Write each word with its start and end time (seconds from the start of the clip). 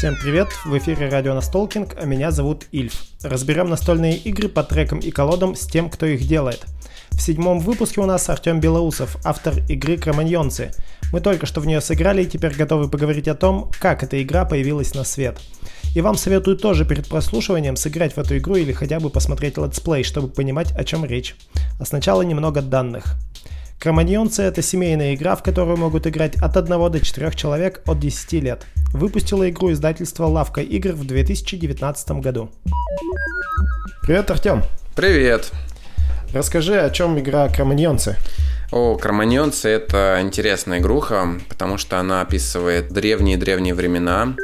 Всем 0.00 0.16
привет, 0.16 0.48
в 0.64 0.78
эфире 0.78 1.10
радио 1.10 1.34
Настолкинг, 1.34 1.94
а 2.00 2.06
меня 2.06 2.30
зовут 2.30 2.64
Ильф. 2.72 2.94
Разберем 3.22 3.68
настольные 3.68 4.16
игры 4.16 4.48
по 4.48 4.62
трекам 4.62 4.98
и 4.98 5.10
колодам 5.10 5.54
с 5.54 5.66
тем, 5.66 5.90
кто 5.90 6.06
их 6.06 6.26
делает. 6.26 6.64
В 7.10 7.20
седьмом 7.20 7.60
выпуске 7.60 8.00
у 8.00 8.06
нас 8.06 8.26
Артем 8.30 8.60
Белоусов, 8.60 9.18
автор 9.26 9.58
игры 9.68 9.98
Кроманьонцы. 9.98 10.70
Мы 11.12 11.20
только 11.20 11.44
что 11.44 11.60
в 11.60 11.66
нее 11.66 11.82
сыграли 11.82 12.22
и 12.22 12.26
теперь 12.26 12.54
готовы 12.54 12.88
поговорить 12.88 13.28
о 13.28 13.34
том, 13.34 13.70
как 13.78 14.02
эта 14.02 14.22
игра 14.22 14.46
появилась 14.46 14.94
на 14.94 15.04
свет. 15.04 15.38
И 15.94 16.00
вам 16.00 16.16
советую 16.16 16.56
тоже 16.56 16.86
перед 16.86 17.06
прослушиванием 17.06 17.76
сыграть 17.76 18.14
в 18.14 18.18
эту 18.18 18.38
игру 18.38 18.56
или 18.56 18.72
хотя 18.72 19.00
бы 19.00 19.10
посмотреть 19.10 19.58
летсплей, 19.58 20.02
чтобы 20.02 20.28
понимать, 20.28 20.72
о 20.72 20.82
чем 20.82 21.04
речь. 21.04 21.36
А 21.78 21.84
сначала 21.84 22.22
немного 22.22 22.62
данных. 22.62 23.16
Кроманьонцы– 23.80 24.42
это 24.44 24.60
семейная 24.60 25.14
игра, 25.14 25.34
в 25.36 25.42
которую 25.42 25.78
могут 25.78 26.06
играть 26.06 26.36
от 26.36 26.54
1 26.54 26.92
до 26.92 27.00
4 27.00 27.30
человек 27.32 27.80
от 27.86 27.98
10 27.98 28.32
лет. 28.42 28.66
Выпустила 28.92 29.48
игру 29.48 29.72
издательство 29.72 30.26
«Лавка 30.26 30.60
игр» 30.60 30.92
в 30.92 31.06
2019 31.06 32.10
году. 32.20 32.50
Привет, 34.02 34.30
Артем. 34.30 34.64
Привет. 34.94 35.50
Расскажи, 36.34 36.78
о 36.78 36.90
чем 36.90 37.18
игра 37.18 37.48
«Кроманьонцы». 37.48 38.16
О, 38.72 38.96
Кроманьонцы– 38.96 39.68
это 39.70 40.18
интересная 40.22 40.78
игруха, 40.78 41.40
потому 41.48 41.76
что 41.76 41.98
она 41.98 42.20
описывает 42.20 42.92
древние-древние 42.92 43.74
времена, 43.74 44.36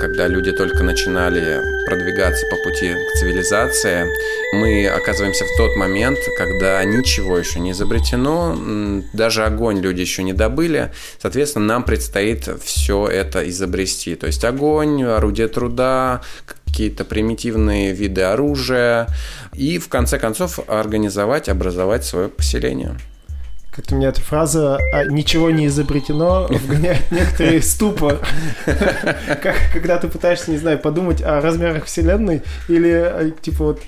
когда 0.00 0.26
люди 0.26 0.52
только 0.52 0.82
начинали 0.82 1.60
продвигаться 1.84 2.46
по 2.48 2.56
пути 2.64 2.94
к 2.94 3.18
цивилизации. 3.18 4.06
Мы 4.54 4.88
оказываемся 4.88 5.44
в 5.44 5.58
тот 5.58 5.76
момент, 5.76 6.18
когда 6.38 6.82
ничего 6.82 7.36
еще 7.36 7.60
не 7.60 7.72
изобретено, 7.72 9.02
даже 9.12 9.44
огонь 9.44 9.80
люди 9.80 10.00
еще 10.00 10.22
не 10.22 10.32
добыли. 10.32 10.90
Соответственно, 11.20 11.66
нам 11.66 11.82
предстоит 11.82 12.48
все 12.64 13.06
это 13.06 13.46
изобрести. 13.50 14.14
То 14.14 14.26
есть 14.26 14.46
огонь, 14.46 15.04
орудие 15.04 15.48
труда, 15.48 16.22
какие-то 16.64 17.04
примитивные 17.04 17.92
виды 17.92 18.22
оружия 18.22 19.08
и, 19.52 19.78
в 19.78 19.90
конце 19.90 20.18
концов, 20.18 20.58
организовать, 20.70 21.50
образовать 21.50 22.06
свое 22.06 22.28
поселение 22.30 22.96
как-то 23.74 23.96
меня 23.96 24.08
эта 24.10 24.20
фраза 24.20 24.78
а, 24.92 25.04
«ничего 25.04 25.50
не 25.50 25.66
изобретено» 25.66 26.46
вгоняет 26.48 27.10
некоторые 27.10 27.60
ступор. 27.60 28.20
Когда 29.72 29.98
ты 29.98 30.08
пытаешься, 30.08 30.52
не 30.52 30.58
знаю, 30.58 30.78
подумать 30.78 31.20
о 31.22 31.40
размерах 31.40 31.86
Вселенной 31.86 32.42
или 32.68 32.90
а, 32.90 33.30
типа 33.30 33.64
вот 33.64 33.82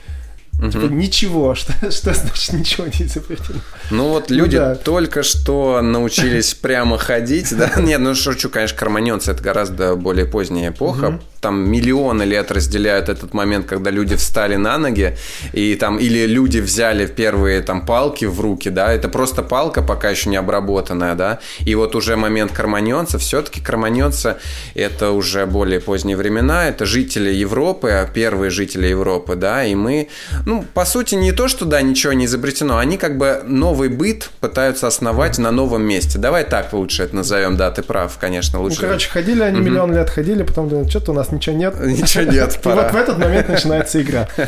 Угу. 0.58 0.70
Типа 0.70 0.84
ничего, 0.84 1.54
что, 1.54 1.72
что 1.90 2.14
значит 2.14 2.52
ничего 2.52 2.86
не 2.86 3.06
изобретено? 3.06 3.60
Ну 3.90 4.08
вот 4.08 4.30
ну 4.30 4.36
люди 4.36 4.56
ну, 4.56 4.62
да. 4.62 4.74
только 4.74 5.22
что 5.22 5.80
научились 5.82 6.54
прямо 6.60 6.98
ходить, 6.98 7.56
да? 7.56 7.72
Нет, 7.76 8.00
ну 8.00 8.14
шучу, 8.14 8.48
конечно, 8.48 8.76
карманьонцы 8.78 9.30
это 9.32 9.42
гораздо 9.42 9.96
более 9.96 10.26
поздняя 10.26 10.70
эпоха. 10.70 11.06
Угу. 11.06 11.20
Там 11.40 11.70
миллионы 11.70 12.24
лет 12.24 12.50
разделяют 12.50 13.08
этот 13.08 13.34
момент, 13.34 13.66
когда 13.66 13.90
люди 13.90 14.16
встали 14.16 14.56
на 14.56 14.78
ноги, 14.78 15.16
и 15.52 15.74
там 15.76 15.98
или 15.98 16.26
люди 16.26 16.58
взяли 16.58 17.06
первые 17.06 17.60
там 17.60 17.84
палки 17.86 18.24
в 18.24 18.40
руки, 18.40 18.70
да, 18.70 18.92
это 18.92 19.08
просто 19.08 19.42
палка, 19.42 19.82
пока 19.82 20.10
еще 20.10 20.30
не 20.30 20.36
обработанная, 20.36 21.14
да, 21.14 21.38
и 21.60 21.74
вот 21.74 21.94
уже 21.94 22.16
момент 22.16 22.52
карманьонцев, 22.52 23.20
все-таки 23.20 23.60
карманьонцы 23.60 24.36
это 24.74 25.10
уже 25.12 25.46
более 25.46 25.78
поздние 25.78 26.16
времена, 26.16 26.68
это 26.68 26.84
жители 26.86 27.30
Европы, 27.30 28.08
первые 28.12 28.50
жители 28.50 28.88
Европы, 28.88 29.36
да, 29.36 29.64
и 29.64 29.74
мы 29.74 30.08
ну, 30.46 30.64
по 30.74 30.84
сути, 30.84 31.16
не 31.16 31.32
то, 31.32 31.48
что, 31.48 31.64
да, 31.64 31.82
ничего 31.82 32.12
не 32.12 32.26
изобретено, 32.26 32.78
они 32.78 32.98
как 32.98 33.18
бы 33.18 33.42
новый 33.44 33.88
быт 33.88 34.30
пытаются 34.38 34.86
основать 34.86 35.38
на 35.38 35.50
новом 35.50 35.82
месте. 35.82 36.20
Давай 36.20 36.44
так 36.44 36.72
лучше 36.72 37.02
это 37.02 37.16
назовем, 37.16 37.56
да, 37.56 37.72
ты 37.72 37.82
прав, 37.82 38.16
конечно, 38.16 38.60
лучше. 38.60 38.76
Ну, 38.80 38.86
короче, 38.86 39.10
ходили 39.10 39.42
они 39.42 39.58
миллион 39.58 39.92
лет, 39.92 40.08
ходили, 40.08 40.44
потом 40.44 40.68
думают, 40.68 40.88
что-то 40.88 41.10
у 41.10 41.14
нас 41.16 41.32
ничего 41.32 41.56
нет. 41.56 41.74
Ничего 41.84 42.30
нет, 42.30 42.60
пора. 42.62 42.82
И 42.82 42.84
вот 42.84 42.92
в 42.92 42.96
этот 42.96 43.18
момент 43.18 43.48
начинается 43.48 44.00
игра. 44.00 44.28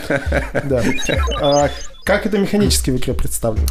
Да. 0.64 0.82
А 1.40 1.70
как 2.04 2.26
это 2.26 2.38
механически 2.38 2.90
в 2.90 2.96
игре 2.96 3.12
представлено? 3.12 3.66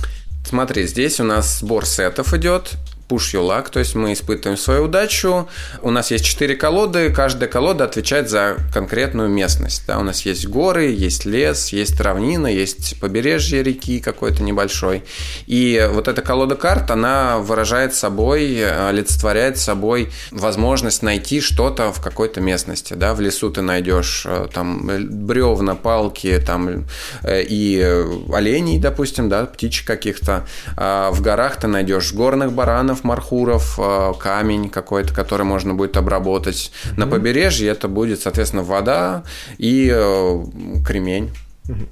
Смотри, 0.46 0.86
здесь 0.86 1.22
у 1.22 1.24
нас 1.24 1.60
сбор 1.60 1.86
сетов 1.86 2.34
идет, 2.34 2.74
push 3.08 3.34
your 3.34 3.48
luck, 3.48 3.70
то 3.72 3.80
есть 3.80 3.96
мы 3.96 4.14
испытываем 4.14 4.58
свою 4.58 4.86
удачу. 4.86 5.48
У 5.82 5.92
нас 5.92 6.12
есть 6.12 6.26
четыре 6.26 6.56
колоды, 6.56 7.10
каждая 7.12 7.50
колода 7.50 7.86
отвечает 7.86 8.30
за 8.30 8.58
конкретную 8.74 9.30
местность. 9.30 9.84
Да? 9.88 10.00
У 10.00 10.04
нас 10.04 10.26
есть 10.26 10.48
горы, 10.48 10.88
есть 10.88 11.26
лес, 11.26 11.70
есть 11.70 12.00
равнина, 12.00 12.48
есть 12.48 13.00
побережье 13.00 13.64
реки 13.64 14.00
какой-то 14.00 14.44
небольшой. 14.44 15.04
И 15.46 15.88
вот 15.92 16.08
эта 16.08 16.22
колода 16.22 16.56
карт, 16.56 16.92
она 16.92 17.38
выражает 17.38 17.94
собой, 17.94 18.64
олицетворяет 18.90 19.58
собой 19.58 20.12
возможность 20.32 21.02
найти 21.02 21.40
что-то 21.40 21.94
в 21.94 22.02
какой-то 22.02 22.42
местности. 22.42 22.94
Да? 22.94 23.14
В 23.14 23.22
лесу 23.22 23.50
ты 23.50 23.62
найдешь 23.62 24.24
э, 24.26 24.48
там 24.54 24.88
бревна, 25.28 25.76
палки 25.76 26.42
там, 26.46 26.86
э, 27.24 27.44
и 27.44 28.04
оленей, 28.34 28.80
допустим, 28.80 29.30
да, 29.30 29.46
птичек 29.46 29.88
каких-то. 29.88 30.46
А 30.76 31.12
в 31.12 31.22
горах 31.22 31.58
ты 31.58 31.68
найдешь 31.68 32.14
горных 32.14 32.52
баранов, 32.52 32.97
баранов, 32.98 33.04
мархуров, 33.04 33.80
э, 33.80 34.14
камень 34.20 34.70
какой-то, 34.70 35.14
который 35.14 35.44
можно 35.44 35.74
будет 35.74 35.98
обработать. 35.98 36.72
Mm-hmm. 36.72 37.00
На 37.00 37.08
побережье 37.08 37.70
это 37.70 37.88
будет, 37.88 38.22
соответственно, 38.22 38.64
вода 38.64 39.24
и 39.58 39.90
э, 39.94 40.46
кремень. 40.86 41.32
Mm-hmm 41.68 41.88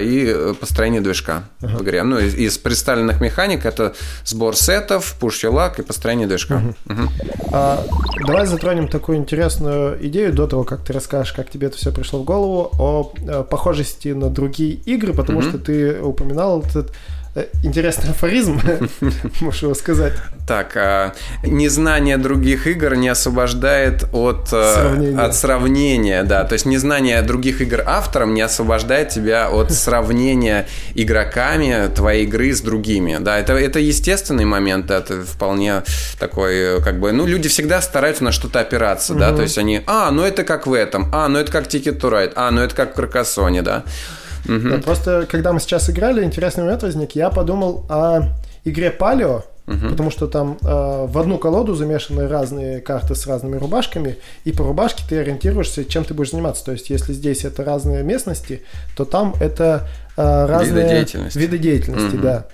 и 0.00 0.24
э, 0.26 0.54
построение 0.58 1.02
движка 1.02 1.44
uh-huh. 1.60 1.76
в 1.76 1.82
игре. 1.82 2.02
Ну, 2.02 2.18
из, 2.18 2.34
из 2.34 2.56
представленных 2.56 3.20
механик 3.20 3.66
это 3.66 3.94
сбор 4.24 4.56
сетов, 4.56 5.16
luck 5.20 5.74
и 5.78 5.82
построение 5.82 6.26
движка. 6.26 6.54
Uh-huh. 6.54 6.74
Uh-huh. 6.86 7.08
А, 7.52 7.84
давай 8.26 8.46
затронем 8.46 8.88
такую 8.88 9.18
интересную 9.18 9.98
идею 10.06 10.32
до 10.32 10.46
того, 10.46 10.64
как 10.64 10.82
ты 10.82 10.94
расскажешь, 10.94 11.34
как 11.34 11.50
тебе 11.50 11.66
это 11.66 11.76
все 11.76 11.92
пришло 11.92 12.20
в 12.20 12.24
голову, 12.24 12.70
о, 12.78 13.12
о 13.28 13.42
похожести 13.44 14.08
на 14.08 14.30
другие 14.30 14.72
игры, 14.72 15.12
потому 15.12 15.40
uh-huh. 15.40 15.48
что 15.50 15.58
ты 15.58 16.00
упоминал 16.00 16.62
этот 16.62 16.94
интересный 17.62 18.10
афоризм, 18.10 18.60
можешь 19.40 19.62
его 19.62 19.74
сказать. 19.74 20.12
Так, 20.46 20.76
а, 20.76 21.14
незнание 21.42 22.18
других 22.18 22.66
игр 22.66 22.94
не 22.94 23.08
освобождает 23.08 24.04
от 24.12 24.48
э, 24.52 24.74
сравнения. 24.74 25.18
от 25.18 25.34
сравнения, 25.34 26.22
да, 26.24 26.44
то 26.44 26.54
есть 26.54 26.66
незнание 26.66 27.22
других 27.22 27.62
игр 27.62 27.82
автором 27.86 28.34
не 28.34 28.42
освобождает 28.42 29.08
тебя 29.08 29.48
от 29.48 29.72
сравнения 29.72 30.66
игроками 30.94 31.88
твоей 31.94 32.24
игры 32.24 32.52
с 32.52 32.60
другими, 32.60 33.16
да, 33.18 33.38
это 33.38 33.54
это 33.54 33.78
естественный 33.78 34.44
момент, 34.44 34.90
это 34.90 35.22
вполне 35.22 35.84
такой, 36.18 36.82
как 36.82 37.00
бы, 37.00 37.12
ну 37.12 37.24
люди 37.24 37.48
всегда 37.48 37.80
стараются 37.80 38.24
на 38.24 38.32
что-то 38.32 38.60
опираться, 38.60 39.14
да, 39.14 39.32
то 39.32 39.42
есть 39.42 39.56
они, 39.56 39.80
а, 39.86 40.10
ну 40.10 40.22
это 40.22 40.44
как 40.44 40.66
в 40.66 40.72
этом, 40.74 41.08
а, 41.14 41.28
ну 41.28 41.38
это 41.38 41.50
как 41.50 41.66
Ticket 41.66 41.98
to 41.98 42.10
Ride, 42.10 42.32
а, 42.34 42.50
ну 42.50 42.60
это 42.60 42.74
как 42.74 42.92
в 42.92 42.96
Каркасоне, 42.96 43.62
да. 43.62 43.84
Угу. 44.44 44.68
Да, 44.68 44.78
просто 44.78 45.26
когда 45.30 45.52
мы 45.52 45.60
сейчас 45.60 45.88
играли, 45.90 46.24
интересный 46.24 46.64
момент 46.64 46.82
возник. 46.82 47.12
Я 47.12 47.30
подумал 47.30 47.84
о 47.88 48.28
игре 48.64 48.90
Палео, 48.90 49.44
угу. 49.66 49.88
потому 49.90 50.10
что 50.10 50.26
там 50.26 50.58
э, 50.60 50.64
в 51.06 51.18
одну 51.18 51.38
колоду 51.38 51.74
замешаны 51.74 52.28
разные 52.28 52.80
карты 52.80 53.14
с 53.14 53.26
разными 53.26 53.56
рубашками, 53.56 54.16
и 54.44 54.52
по 54.52 54.64
рубашке 54.64 55.04
ты 55.08 55.18
ориентируешься, 55.18 55.84
чем 55.84 56.04
ты 56.04 56.14
будешь 56.14 56.30
заниматься. 56.30 56.64
То 56.64 56.72
есть, 56.72 56.90
если 56.90 57.12
здесь 57.12 57.44
это 57.44 57.64
разные 57.64 58.02
местности, 58.02 58.62
то 58.96 59.04
там 59.04 59.34
это 59.40 59.88
э, 60.16 60.46
разные 60.46 60.84
виды 60.84 60.94
деятельности, 60.94 61.38
виды 61.38 61.58
деятельности 61.58 62.16
угу. 62.16 62.22
да. 62.22 62.46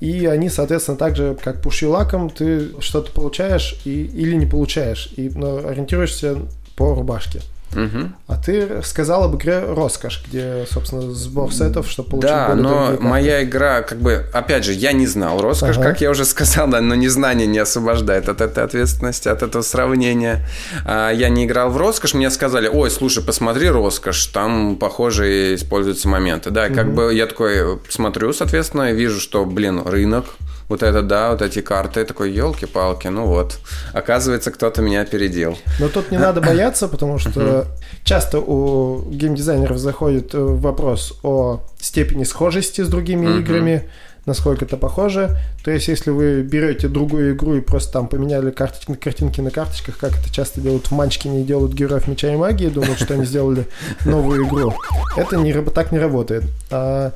И 0.00 0.26
они, 0.26 0.50
соответственно, 0.50 0.98
так 0.98 1.16
же, 1.16 1.36
как 1.42 1.62
по 1.62 1.70
шилакам, 1.70 2.28
ты 2.28 2.68
что-то 2.80 3.12
получаешь 3.12 3.80
и, 3.84 4.04
или 4.04 4.36
не 4.36 4.44
получаешь, 4.44 5.10
и 5.16 5.30
но 5.30 5.56
ориентируешься 5.66 6.36
по 6.76 6.94
рубашке. 6.94 7.40
Угу. 7.76 8.12
А 8.28 8.36
ты 8.36 8.82
сказал 8.82 9.24
об 9.24 9.36
игре 9.36 9.60
«Роскошь», 9.60 10.24
где, 10.26 10.66
собственно, 10.70 11.02
сбор 11.12 11.52
сетов, 11.52 11.88
чтобы 11.88 12.10
получить 12.10 12.30
Да, 12.30 12.54
но 12.54 12.96
моя 13.00 13.44
игра, 13.44 13.82
как 13.82 13.98
бы, 13.98 14.26
опять 14.32 14.64
же, 14.64 14.72
я 14.72 14.92
не 14.92 15.06
знал 15.06 15.40
«Роскошь», 15.40 15.76
ага. 15.76 15.90
как 15.90 16.00
я 16.00 16.10
уже 16.10 16.24
сказал, 16.24 16.68
да, 16.68 16.80
но 16.80 16.94
незнание 16.94 17.46
не 17.46 17.58
освобождает 17.58 18.28
от 18.28 18.40
этой 18.40 18.64
ответственности, 18.64 19.28
от 19.28 19.42
этого 19.42 19.62
сравнения. 19.62 20.46
А, 20.84 21.10
я 21.10 21.28
не 21.28 21.44
играл 21.44 21.70
в 21.70 21.76
«Роскошь», 21.76 22.14
мне 22.14 22.30
сказали, 22.30 22.68
ой, 22.68 22.90
слушай, 22.90 23.22
посмотри 23.22 23.68
«Роскошь», 23.68 24.26
там 24.26 24.76
похожие 24.76 25.54
используются 25.54 26.08
моменты. 26.08 26.50
Да, 26.50 26.68
как 26.68 26.86
угу. 26.86 26.96
бы 26.96 27.14
я 27.14 27.26
такой 27.26 27.78
смотрю, 27.88 28.32
соответственно, 28.32 28.92
вижу, 28.92 29.20
что, 29.20 29.44
блин, 29.44 29.82
рынок, 29.84 30.24
вот 30.68 30.82
это, 30.82 31.02
да, 31.02 31.30
вот 31.30 31.42
эти 31.42 31.60
карты, 31.60 32.04
такой, 32.04 32.32
елки-палки, 32.32 33.08
ну 33.08 33.26
вот, 33.26 33.58
оказывается, 33.92 34.50
кто-то 34.50 34.82
меня 34.82 35.02
опередил. 35.02 35.56
Но 35.78 35.88
тут 35.88 36.10
не 36.10 36.18
надо 36.18 36.40
бояться, 36.40 36.88
потому 36.88 37.18
что 37.18 37.66
часто 38.04 38.40
у 38.40 39.02
геймдизайнеров 39.10 39.78
заходит 39.78 40.34
э, 40.34 40.38
вопрос 40.38 41.18
о 41.22 41.62
степени 41.80 42.24
схожести 42.24 42.82
с 42.82 42.88
другими 42.88 43.38
играми, 43.38 43.88
насколько 44.26 44.64
это 44.64 44.76
похоже. 44.76 45.38
То 45.64 45.70
есть, 45.70 45.88
если 45.88 46.10
вы 46.10 46.42
берете 46.42 46.88
другую 46.88 47.34
игру 47.34 47.54
и 47.54 47.60
просто 47.60 47.92
там 47.92 48.08
поменяли 48.08 48.50
карточки, 48.50 48.94
картинки 48.94 49.40
на 49.40 49.50
карточках, 49.50 49.98
как 49.98 50.12
это 50.18 50.32
часто 50.32 50.60
делают 50.60 50.86
в 50.86 50.92
Манчкине 50.92 51.42
и 51.42 51.44
делают 51.44 51.72
Героев 51.72 52.08
Меча 52.08 52.32
и 52.32 52.36
Магии, 52.36 52.68
думают, 52.68 52.98
что 52.98 53.14
они 53.14 53.24
сделали 53.24 53.66
новую 54.04 54.46
игру, 54.46 54.74
это 55.16 55.36
не, 55.36 55.52
так 55.52 55.92
не 55.92 55.98
работает. 55.98 56.44
А 56.70 57.12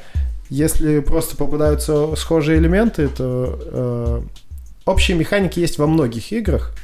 если 0.51 0.99
просто 0.99 1.37
попадаются 1.37 2.15
схожие 2.17 2.59
элементы, 2.59 3.09
то 3.09 3.59
э, 3.63 4.23
общие 4.85 5.17
механики 5.17 5.61
есть 5.61 5.79
во 5.79 5.87
многих 5.87 6.33
играх. 6.33 6.75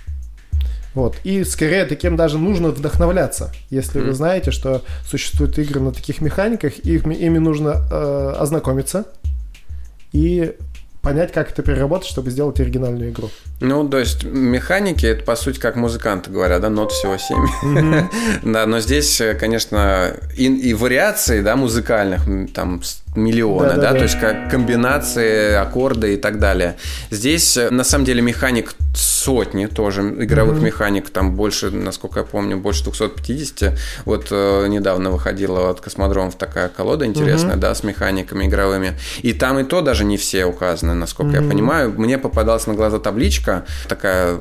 Вот. 0.95 1.17
И 1.25 1.45
скорее 1.45 1.85
таким 1.85 2.17
даже 2.17 2.39
нужно 2.39 2.69
вдохновляться. 2.69 3.53
Если 3.69 4.01
mm-hmm. 4.01 4.07
вы 4.07 4.13
знаете, 4.15 4.51
что 4.51 4.83
существуют 5.05 5.59
игры 5.59 5.81
на 5.81 5.93
таких 5.93 6.23
механиках, 6.23 6.79
их, 6.79 7.05
ими 7.05 7.39
нужно 7.39 7.83
э, 7.91 8.35
ознакомиться 8.39 9.05
и 10.13 10.55
понять, 11.03 11.33
как 11.33 11.51
это 11.51 11.63
переработать, 11.63 12.09
чтобы 12.09 12.31
сделать 12.31 12.59
оригинальную 12.61 13.11
игру. 13.11 13.31
Ну, 13.61 13.89
то 13.89 13.99
есть 13.99 14.25
механики 14.25 15.07
это 15.07 15.23
по 15.23 15.37
сути 15.37 15.59
как 15.59 15.77
музыканты 15.77 16.31
говорят, 16.31 16.63
да, 16.63 16.71
нот 16.71 16.93
всего 16.93 17.19
7. 17.19 17.37
Mm-hmm. 17.37 18.07
да, 18.53 18.67
но 18.67 18.81
здесь, 18.81 19.21
конечно, 19.39 20.15
и, 20.37 20.47
и 20.47 20.73
вариации, 20.73 21.43
да, 21.43 21.57
музыкальных, 21.57 22.23
там 22.55 22.81
миллиона, 23.17 23.71
да, 23.71 23.75
да, 23.77 23.83
да, 23.83 23.93
да, 23.93 23.99
то 23.99 24.03
есть 24.05 24.19
как 24.19 24.51
комбинации, 24.51 25.55
аккорды 25.55 26.15
и 26.15 26.17
так 26.17 26.39
далее. 26.39 26.77
Здесь 27.11 27.59
на 27.71 27.85
самом 27.85 28.05
деле 28.05 28.23
механик 28.23 28.75
сотни 28.97 29.67
тоже 29.67 30.03
игровых 30.03 30.59
mm-hmm. 30.59 30.65
механик, 30.65 31.11
там 31.11 31.35
больше, 31.37 31.71
насколько 31.71 32.21
я 32.21 32.25
помню, 32.25 32.57
больше 32.57 32.85
250. 32.85 33.77
Вот 34.05 34.29
э, 34.31 34.67
недавно 34.69 35.11
выходила 35.11 35.71
от 35.71 35.81
Космодромов 35.81 36.37
такая 36.37 36.69
колода 36.69 37.05
интересная, 37.05 37.57
mm-hmm. 37.57 37.61
да, 37.61 37.75
с 37.75 37.83
механиками 37.83 38.47
игровыми. 38.47 38.95
И 39.23 39.33
там 39.33 39.59
и 39.59 39.65
то 39.65 39.83
даже 39.83 40.05
не 40.05 40.17
все 40.17 40.47
указаны, 40.47 40.95
насколько 40.95 41.37
mm-hmm. 41.37 41.43
я 41.43 41.49
понимаю. 41.49 41.95
Мне 41.97 42.19
попадалась 42.19 42.67
на 42.67 42.75
глаза 42.75 42.99
табличка, 42.99 43.65
такая 43.89 44.39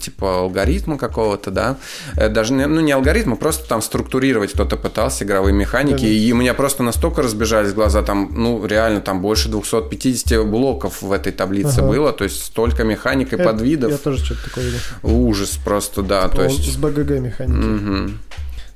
типа 0.00 0.40
алгоритма 0.40 0.98
какого-то, 0.98 1.50
да. 1.50 1.76
Э, 2.16 2.28
даже, 2.28 2.52
ну, 2.52 2.80
не 2.80 2.92
алгоритма, 2.92 3.36
просто 3.36 3.68
там 3.68 3.80
структурировать 3.80 4.52
кто-то 4.52 4.76
пытался 4.76 5.24
игровые 5.24 5.54
механики. 5.54 6.04
Mm-hmm. 6.04 6.28
И 6.28 6.32
у 6.32 6.36
меня 6.36 6.54
просто 6.54 6.82
настолько 6.82 7.22
разбежались 7.22 7.72
глаза, 7.72 8.02
там, 8.06 8.32
ну, 8.34 8.64
реально, 8.64 9.00
там 9.00 9.20
больше 9.20 9.48
250 9.48 10.46
блоков 10.46 11.02
в 11.02 11.12
этой 11.12 11.32
таблице 11.32 11.80
ага. 11.80 11.88
было, 11.88 12.12
то 12.12 12.24
есть 12.24 12.42
столько 12.42 12.84
механик 12.84 13.32
и 13.32 13.36
подвидов. 13.36 13.90
Я 13.90 13.98
тоже 13.98 14.24
что-то 14.24 14.44
такое 14.44 14.64
видел. 14.64 14.78
Ужас 15.02 15.58
просто, 15.62 16.02
да. 16.02 16.28
То 16.28 16.44
есть... 16.44 16.72
С 16.72 16.76
БГГ 16.76 17.20
механики. 17.20 17.66
Угу. 17.66 18.12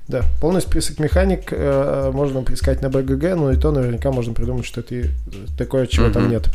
Да, 0.09 0.25
полный 0.41 0.61
список 0.61 0.99
механик 0.99 1.53
э, 1.53 2.11
можно 2.13 2.43
поискать 2.43 2.83
на 2.83 2.91
БГГ, 2.91 3.37
но 3.37 3.53
и 3.53 3.57
то 3.57 3.71
наверняка 3.71 4.11
можно 4.11 4.35
придумать, 4.35 4.67
что 4.67 4.81
это 4.81 5.05
такое, 5.57 5.87
чего 5.87 6.07
mm 6.07 6.13
там 6.13 6.29
нет. 6.29 6.49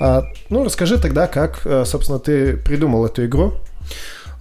А, 0.00 0.24
ну, 0.48 0.64
расскажи 0.64 0.98
тогда, 0.98 1.26
как, 1.26 1.60
э, 1.66 1.84
собственно, 1.84 2.18
ты 2.18 2.56
придумал 2.56 3.04
эту 3.04 3.26
игру. 3.26 3.52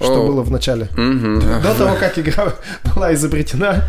Что 0.02 0.28
было 0.28 0.42
в 0.42 0.52
начале? 0.52 0.88
До 0.96 1.74
того, 1.76 1.96
как 2.00 2.18
игра 2.20 2.54
была 2.96 3.14
изобретена. 3.14 3.88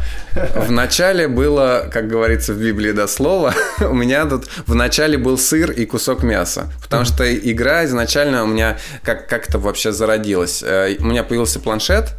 В 0.54 0.70
начале 0.70 1.28
было, 1.28 1.88
как 1.92 2.08
говорится 2.08 2.52
в 2.52 2.58
Библии 2.58 2.92
дословно, 2.92 3.54
у 3.80 3.94
меня 3.94 4.26
тут 4.26 4.46
в 4.66 4.74
начале 4.74 5.18
был 5.18 5.38
сыр 5.38 5.70
и 5.70 5.84
кусок 5.86 6.22
мяса. 6.22 6.70
Потому 6.82 7.04
что 7.04 7.24
игра 7.34 7.84
изначально 7.84 8.44
у 8.44 8.46
меня 8.46 8.78
как- 9.02 9.28
как-то 9.28 9.58
вообще 9.58 9.92
зародилась. 9.92 10.62
Э, 10.62 10.96
у 10.98 11.04
меня 11.04 11.22
появился 11.22 11.60
планшет, 11.60 12.10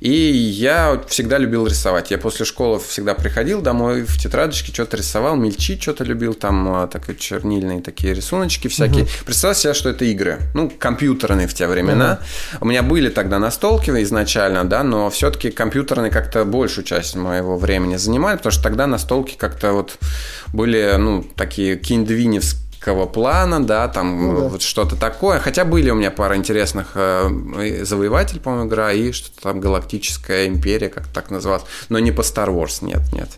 и 0.00 0.10
я 0.10 1.02
всегда 1.08 1.38
любил 1.38 1.66
рисовать. 1.66 2.10
Я 2.10 2.18
после 2.18 2.46
школы 2.46 2.80
всегда 2.80 3.14
приходил 3.14 3.60
домой 3.60 4.02
в 4.02 4.16
тетрадочке, 4.18 4.72
что-то 4.72 4.96
рисовал, 4.96 5.36
мельчить 5.36 5.82
что-то 5.82 6.04
любил, 6.04 6.34
там 6.34 6.88
так, 6.90 7.18
чернильные 7.18 7.80
такие 7.80 8.14
рисуночки 8.14 8.68
всякие. 8.68 9.04
Угу. 9.04 9.10
Представь 9.26 9.56
себе, 9.56 9.74
что 9.74 9.90
это 9.90 10.04
игры. 10.04 10.38
Ну, 10.54 10.70
компьютерные 10.70 11.46
в 11.46 11.54
те 11.54 11.66
времена. 11.66 12.20
Угу. 12.52 12.64
У 12.64 12.68
меня 12.68 12.82
были 12.82 13.08
тогда 13.08 13.38
настолки 13.40 13.90
изначально, 13.90 14.64
да, 14.64 14.82
но 14.82 15.10
все-таки 15.10 15.50
компьютерные 15.50 16.10
как-то 16.10 16.44
большую 16.44 16.84
часть 16.84 17.16
моего 17.16 17.56
времени 17.58 17.96
занимали, 17.96 18.36
потому 18.36 18.52
что 18.52 18.62
тогда 18.62 18.86
настолки 18.86 19.36
как-то 19.36 19.72
вот 19.72 19.98
были, 20.52 20.94
ну, 20.98 21.24
такие 21.36 21.76
киндвиневские 21.76 22.69
кого 22.80 23.06
плана, 23.06 23.64
да, 23.64 23.88
там 23.88 24.28
ну, 24.28 24.40
да. 24.40 24.48
вот 24.48 24.62
что-то 24.62 24.96
такое. 24.96 25.38
Хотя 25.38 25.64
были 25.64 25.90
у 25.90 25.94
меня 25.94 26.10
пара 26.10 26.36
интересных 26.36 26.92
э, 26.94 27.82
завоеватель, 27.82 28.40
по-моему, 28.40 28.68
игра, 28.68 28.92
и 28.92 29.12
что-то 29.12 29.42
там 29.42 29.60
Галактическая 29.60 30.46
империя, 30.46 30.88
как 30.88 31.06
так 31.06 31.30
называлось. 31.30 31.64
Но 31.90 31.98
не 31.98 32.10
по 32.10 32.22
Star 32.22 32.48
Wars, 32.48 32.82
нет, 32.82 33.02
нет. 33.12 33.28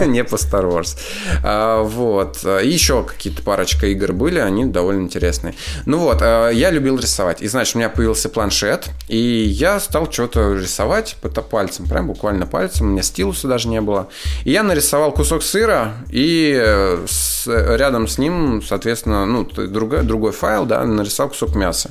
Не 0.06 0.24
по 0.24 0.34
Star 0.36 0.70
Wars. 0.70 0.98
А, 1.42 1.82
вот. 1.82 2.44
И 2.44 2.68
еще 2.68 3.02
какие-то 3.02 3.42
парочка 3.42 3.86
игр 3.86 4.12
были, 4.12 4.38
они 4.38 4.66
довольно 4.66 5.02
интересные. 5.02 5.54
Ну 5.86 5.98
вот, 5.98 6.20
э, 6.20 6.50
я 6.52 6.70
любил 6.70 6.98
рисовать. 6.98 7.40
И, 7.40 7.48
значит, 7.48 7.76
у 7.76 7.78
меня 7.78 7.88
появился 7.88 8.28
планшет, 8.28 8.90
и 9.08 9.16
я 9.16 9.80
стал 9.80 10.12
что-то 10.12 10.54
рисовать 10.54 11.16
пальцем, 11.50 11.86
прям 11.86 12.08
буквально 12.08 12.46
пальцем. 12.46 12.88
У 12.88 12.90
меня 12.90 13.02
стилуса 13.02 13.48
даже 13.48 13.68
не 13.68 13.80
было. 13.80 14.08
И 14.44 14.50
я 14.50 14.62
нарисовал 14.62 15.12
кусок 15.12 15.42
сыра, 15.42 15.94
и 16.10 16.54
э, 16.58 17.06
рядом 17.46 18.06
с 18.06 18.18
ним 18.18 18.62
соответственно, 18.66 19.26
ну, 19.26 19.44
другой, 19.44 20.02
другой 20.02 20.32
файл, 20.32 20.66
да, 20.66 20.84
нарисовал 20.84 21.30
кусок 21.30 21.54
мяса. 21.54 21.90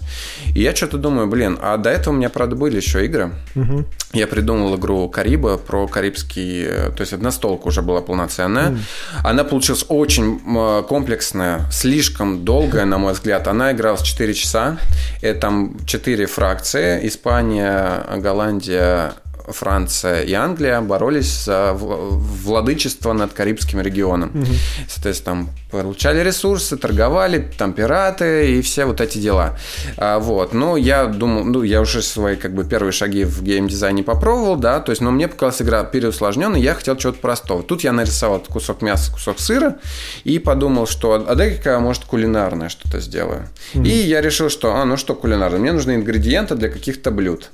И 0.54 0.62
я 0.62 0.76
что-то 0.76 0.98
думаю, 0.98 1.28
блин, 1.28 1.58
а 1.62 1.78
до 1.78 1.90
этого 1.90 2.14
у 2.14 2.18
меня, 2.18 2.30
правда, 2.30 2.56
были 2.56 2.78
еще 2.78 3.06
игры. 3.06 3.32
Угу. 3.56 3.86
Я 4.14 4.28
придумал 4.28 4.76
игру 4.78 5.10
Кариба 5.10 5.58
про 5.58 5.88
карибский, 5.88 6.66
то 6.66 7.02
есть 7.02 7.14
одна 7.14 7.32
столка 7.32 7.68
уже 7.68 7.82
была 7.82 8.02
полноценная. 8.02 8.70
Mm. 8.70 8.78
Она 9.24 9.44
получилась 9.44 9.86
очень 9.90 10.40
комплексная, 10.84 11.70
слишком 11.72 12.46
долгая, 12.46 12.86
на 12.86 12.98
мой 12.98 13.14
взгляд. 13.14 13.48
Она 13.48 13.74
игралась 13.74 14.02
4 14.02 14.34
часа. 14.34 14.78
Это 15.22 15.40
там 15.42 15.78
4 15.86 16.26
фракции. 16.28 17.06
Испания, 17.08 18.06
Голландия, 18.18 19.14
Франция 19.48 20.22
и 20.22 20.34
Англия 20.34 20.82
боролись 20.82 21.46
за 21.46 21.74
владычество 21.74 23.14
над 23.14 23.34
Карибским 23.34 23.82
регионом. 23.82 24.30
Угу. 24.30 24.46
Соответственно, 24.88 25.26
там 25.26 25.50
получали 25.72 26.20
ресурсы, 26.24 26.78
торговали, 26.78 27.52
там 27.58 27.74
пираты 27.74 28.58
и 28.58 28.62
все 28.62 28.86
вот 28.86 29.02
эти 29.02 29.18
дела. 29.18 29.58
А, 29.98 30.20
вот. 30.20 30.54
Ну, 30.54 30.76
я 30.76 31.06
думал, 31.06 31.44
ну, 31.44 31.64
я 31.64 31.82
уже 31.82 32.02
свои 32.02 32.36
как 32.36 32.54
бы 32.54 32.64
первые 32.64 32.92
шаги 32.92 33.24
в 33.24 33.42
геймдизайне 33.44 34.04
попробовал, 34.04 34.56
да, 34.56 34.80
то 34.80 34.92
есть, 34.92 35.02
но 35.02 35.12
мне 35.12 35.28
показалась 35.28 35.62
игра 35.62 35.84
переусложненной, 35.84 36.62
я 36.62 36.74
хотел 36.74 36.96
чего-то 36.96 37.20
простого. 37.20 37.64
Тут 37.64 37.84
я 37.84 37.92
нарисовал 37.92 38.40
кусок 38.40 38.82
мяса, 38.82 39.12
кусок 39.12 39.40
сыра 39.40 39.78
и 40.24 40.40
подумал, 40.40 40.88
что 40.88 41.26
а 41.28 41.36
дай-ка, 41.36 41.80
может, 41.80 42.06
кулинарное 42.06 42.70
что-то 42.70 43.00
сделаю. 43.00 43.50
Mm-hmm. 43.74 43.88
И 43.88 44.08
я 44.08 44.22
решил, 44.22 44.50
что, 44.50 44.76
а, 44.76 44.86
ну 44.86 44.98
что 44.98 45.16
кулинарное, 45.16 45.60
мне 45.60 45.72
нужны 45.72 45.96
ингредиенты 45.96 46.56
для 46.56 46.70
каких-то 46.70 47.12
блюд. 47.12 47.50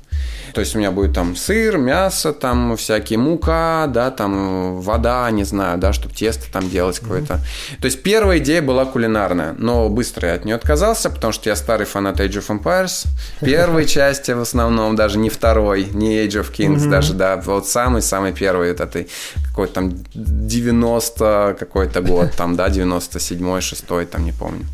То 0.53 0.61
есть 0.61 0.75
у 0.75 0.79
меня 0.79 0.91
будет 0.91 1.13
там 1.13 1.35
сыр, 1.35 1.77
мясо, 1.77 2.33
там 2.33 2.75
всякие 2.77 3.19
мука, 3.19 3.87
да, 3.87 4.11
там 4.11 4.81
вода, 4.81 5.29
не 5.31 5.43
знаю, 5.43 5.77
да, 5.77 5.93
чтобы 5.93 6.13
тесто 6.13 6.51
там 6.51 6.69
делать 6.69 6.97
mm-hmm. 6.97 7.01
какое-то. 7.01 7.39
То 7.79 7.85
есть 7.85 8.03
первая 8.03 8.39
идея 8.39 8.61
была 8.61 8.85
кулинарная, 8.85 9.55
но 9.57 9.89
быстро 9.89 10.29
я 10.29 10.35
от 10.35 10.45
нее 10.45 10.55
отказался, 10.55 11.09
потому 11.09 11.33
что 11.33 11.49
я 11.49 11.55
старый 11.55 11.85
фанат 11.85 12.19
Age 12.19 12.43
of 12.45 12.59
Empires, 12.59 13.07
первой 13.39 13.85
части 13.87 14.31
в 14.31 14.41
основном, 14.41 14.95
даже 14.95 15.17
не 15.17 15.29
второй, 15.29 15.85
не 15.93 16.25
Age 16.25 16.41
of 16.41 16.51
Kings, 16.51 16.77
mm-hmm. 16.77 16.89
даже, 16.89 17.13
да, 17.13 17.37
вот 17.37 17.67
самый-самый 17.67 18.33
первый, 18.33 18.71
вот 18.71 18.81
этой 18.81 19.07
какой-то 19.49 19.73
там 19.73 19.93
90 20.13 21.55
какой-то 21.59 22.01
год, 22.01 22.31
там, 22.35 22.55
да, 22.55 22.67
97-й, 22.67 23.61
6 23.61 23.85
там, 24.09 24.25
не 24.25 24.31
помню. 24.31 24.65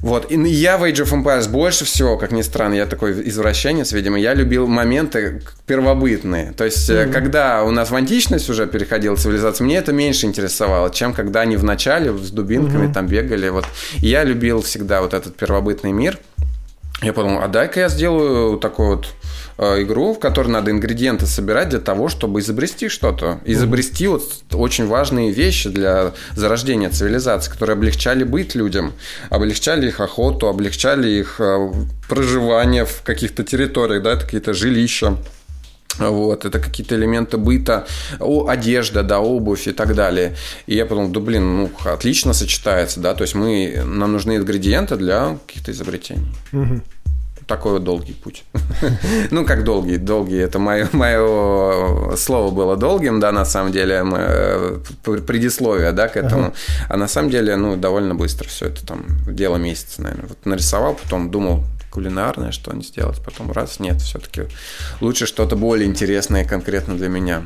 Вот. 0.00 0.30
И 0.30 0.36
я 0.36 0.78
в 0.78 0.84
Age 0.84 1.04
of 1.04 1.12
Empires 1.12 1.48
больше 1.48 1.84
всего, 1.84 2.16
как 2.16 2.30
ни 2.30 2.42
странно, 2.42 2.74
я 2.74 2.86
такой 2.86 3.28
извращенец, 3.28 3.92
видимо, 3.92 4.18
я 4.18 4.34
любил 4.34 4.66
моменты 4.66 5.42
первобытные. 5.66 6.52
То 6.52 6.64
есть, 6.64 6.88
mm-hmm. 6.88 7.12
когда 7.12 7.64
у 7.64 7.70
нас 7.70 7.90
в 7.90 7.94
античность 7.94 8.48
уже 8.48 8.66
переходила 8.66 9.16
цивилизация, 9.16 9.64
мне 9.64 9.76
это 9.76 9.92
меньше 9.92 10.26
интересовало, 10.26 10.90
чем 10.90 11.12
когда 11.12 11.40
они 11.40 11.56
в 11.56 11.64
начале 11.64 12.16
с 12.16 12.30
дубинками 12.30 12.86
mm-hmm. 12.86 12.94
там 12.94 13.06
бегали. 13.06 13.48
Вот. 13.48 13.66
Я 13.96 14.24
любил 14.24 14.62
всегда 14.62 15.02
вот 15.02 15.14
этот 15.14 15.36
первобытный 15.36 15.92
мир. 15.92 16.18
Я 17.02 17.12
подумал, 17.12 17.42
а 17.42 17.48
дай-ка 17.48 17.80
я 17.80 17.88
сделаю 17.88 18.58
такой 18.58 18.96
вот 18.96 19.14
игру, 19.58 20.14
в 20.14 20.18
которой 20.18 20.48
надо 20.48 20.70
ингредиенты 20.70 21.26
собирать 21.26 21.70
для 21.70 21.80
того, 21.80 22.08
чтобы 22.08 22.40
изобрести 22.40 22.88
что-то. 22.88 23.40
Изобрести 23.44 24.06
вот 24.06 24.22
очень 24.52 24.86
важные 24.86 25.32
вещи 25.32 25.68
для 25.68 26.12
зарождения 26.34 26.90
цивилизации, 26.90 27.50
которые 27.50 27.74
облегчали 27.74 28.24
быть 28.24 28.54
людям, 28.54 28.92
облегчали 29.30 29.88
их 29.88 30.00
охоту, 30.00 30.46
облегчали 30.46 31.08
их 31.08 31.40
э, 31.40 31.72
проживание 32.08 32.84
в 32.84 33.02
каких-то 33.02 33.42
территориях, 33.42 34.02
да, 34.02 34.12
это 34.12 34.24
какие-то 34.24 34.54
жилища. 34.54 35.16
Вот, 35.98 36.44
это 36.44 36.60
какие-то 36.60 36.94
элементы 36.94 37.38
быта, 37.38 37.88
о, 38.20 38.46
одежда, 38.46 39.02
да, 39.02 39.18
обувь 39.18 39.66
и 39.66 39.72
так 39.72 39.96
далее. 39.96 40.36
И 40.66 40.76
я 40.76 40.86
подумал, 40.86 41.08
да 41.08 41.18
блин, 41.18 41.56
ну, 41.56 41.70
отлично 41.84 42.34
сочетается, 42.34 43.00
да, 43.00 43.14
то 43.14 43.22
есть 43.22 43.34
мы, 43.34 43.82
нам 43.84 44.12
нужны 44.12 44.36
ингредиенты 44.36 44.94
для 44.94 45.38
каких-то 45.44 45.72
изобретений. 45.72 46.26
Угу 46.52 46.82
такой 47.48 47.72
вот 47.72 47.84
долгий 47.84 48.12
путь. 48.12 48.44
ну, 49.30 49.44
как 49.44 49.64
долгий, 49.64 49.96
долгий, 49.96 50.36
это 50.36 50.58
мое, 50.58 50.88
мое 50.92 52.14
слово 52.16 52.52
было 52.52 52.76
долгим, 52.76 53.18
да, 53.18 53.32
на 53.32 53.44
самом 53.44 53.72
деле, 53.72 54.04
мы, 54.04 54.80
предисловие, 55.26 55.92
да, 55.92 56.08
к 56.08 56.16
этому. 56.16 56.54
А 56.88 56.96
на 56.96 57.08
самом 57.08 57.30
деле, 57.30 57.56
ну, 57.56 57.76
довольно 57.76 58.14
быстро 58.14 58.46
все 58.46 58.66
это 58.66 58.86
там, 58.86 59.04
дело 59.26 59.56
месяца, 59.56 60.02
наверное. 60.02 60.28
Вот 60.28 60.44
нарисовал, 60.44 60.94
потом 60.94 61.30
думал, 61.30 61.64
кулинарное 61.90 62.52
что-нибудь 62.52 62.86
сделать, 62.86 63.20
потом 63.24 63.50
раз, 63.50 63.80
нет, 63.80 64.00
все-таки 64.02 64.42
лучше 65.00 65.26
что-то 65.26 65.56
более 65.56 65.88
интересное 65.88 66.44
конкретно 66.44 66.96
для 66.96 67.08
меня. 67.08 67.42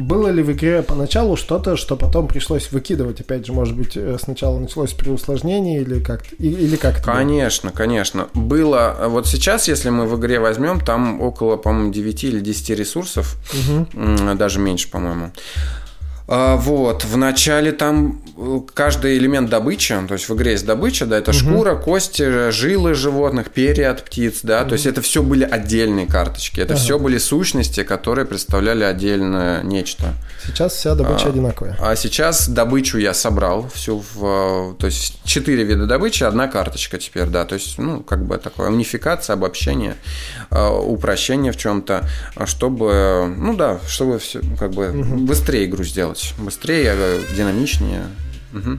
Было 0.00 0.28
ли 0.28 0.42
в 0.42 0.52
игре 0.52 0.82
поначалу 0.82 1.36
что-то, 1.36 1.76
что 1.76 1.96
потом 1.96 2.26
пришлось 2.26 2.72
выкидывать? 2.72 3.20
Опять 3.20 3.46
же, 3.46 3.52
может 3.52 3.76
быть, 3.76 3.96
э, 3.96 4.16
сначала 4.20 4.58
началось 4.58 4.92
при 4.92 5.10
усложнении 5.10 5.80
или 5.80 6.00
как 6.00 6.24
или 6.38 6.76
как 6.76 7.04
Конечно, 7.04 7.70
конечно. 7.70 8.28
Было. 8.34 8.96
Вот 9.08 9.26
сейчас, 9.26 9.68
если 9.68 9.90
мы 9.90 10.06
в 10.06 10.18
игре 10.18 10.40
возьмем, 10.40 10.80
там 10.80 11.20
около, 11.20 11.56
по-моему, 11.56 11.92
9 11.92 12.24
или 12.24 12.40
10 12.40 12.70
ресурсов, 12.70 13.36
угу. 13.52 14.34
даже 14.34 14.58
меньше, 14.58 14.90
по-моему. 14.90 15.32
А, 16.32 16.54
вот, 16.54 17.02
в 17.04 17.16
начале 17.16 17.72
там 17.72 18.22
э, 18.36 18.60
каждый 18.72 19.18
элемент 19.18 19.50
добычи, 19.50 19.96
то 20.06 20.14
есть 20.14 20.28
в 20.28 20.36
игре 20.36 20.52
есть 20.52 20.64
добыча, 20.64 21.04
да, 21.04 21.18
это 21.18 21.32
угу. 21.32 21.38
шкура, 21.38 21.74
кости, 21.74 22.52
жилы 22.52 22.94
животных, 22.94 23.50
перья 23.50 23.90
от 23.90 24.04
птиц, 24.04 24.38
да, 24.44 24.60
угу. 24.60 24.68
то 24.68 24.72
есть 24.74 24.86
это 24.86 25.02
все 25.02 25.24
были 25.24 25.42
отдельные 25.42 26.06
карточки, 26.06 26.60
это 26.60 26.74
ага. 26.74 26.82
все 26.82 27.00
были 27.00 27.18
сущности, 27.18 27.82
которые 27.82 28.26
представляли 28.26 28.84
отдельное 28.84 29.64
нечто. 29.64 30.14
Сейчас 30.46 30.74
вся 30.74 30.94
добыча 30.94 31.26
а, 31.26 31.30
одинаковая. 31.30 31.76
А 31.80 31.96
сейчас 31.96 32.48
добычу 32.48 32.98
я 32.98 33.12
собрал 33.12 33.68
всю 33.74 34.04
в, 34.14 34.76
то 34.76 34.86
есть 34.86 35.20
четыре 35.24 35.64
вида 35.64 35.86
добычи, 35.86 36.22
одна 36.22 36.46
карточка 36.46 36.98
теперь, 36.98 37.26
да, 37.26 37.44
то 37.44 37.56
есть, 37.56 37.76
ну, 37.76 38.04
как 38.04 38.24
бы 38.24 38.38
такое 38.38 38.70
унификация, 38.70 39.34
обобщение, 39.34 39.96
а, 40.50 40.70
упрощение 40.70 41.50
в 41.50 41.56
чем-то, 41.56 42.08
чтобы, 42.44 43.34
ну 43.36 43.56
да, 43.56 43.80
чтобы 43.88 44.20
все 44.20 44.40
как 44.60 44.70
бы 44.70 44.90
угу. 44.90 45.16
быстрее 45.26 45.64
игру 45.64 45.82
сделать 45.82 46.19
делать 46.20 46.34
быстрее, 46.38 46.94
э, 46.96 47.22
динамичнее. 47.36 48.06
Угу. 48.52 48.78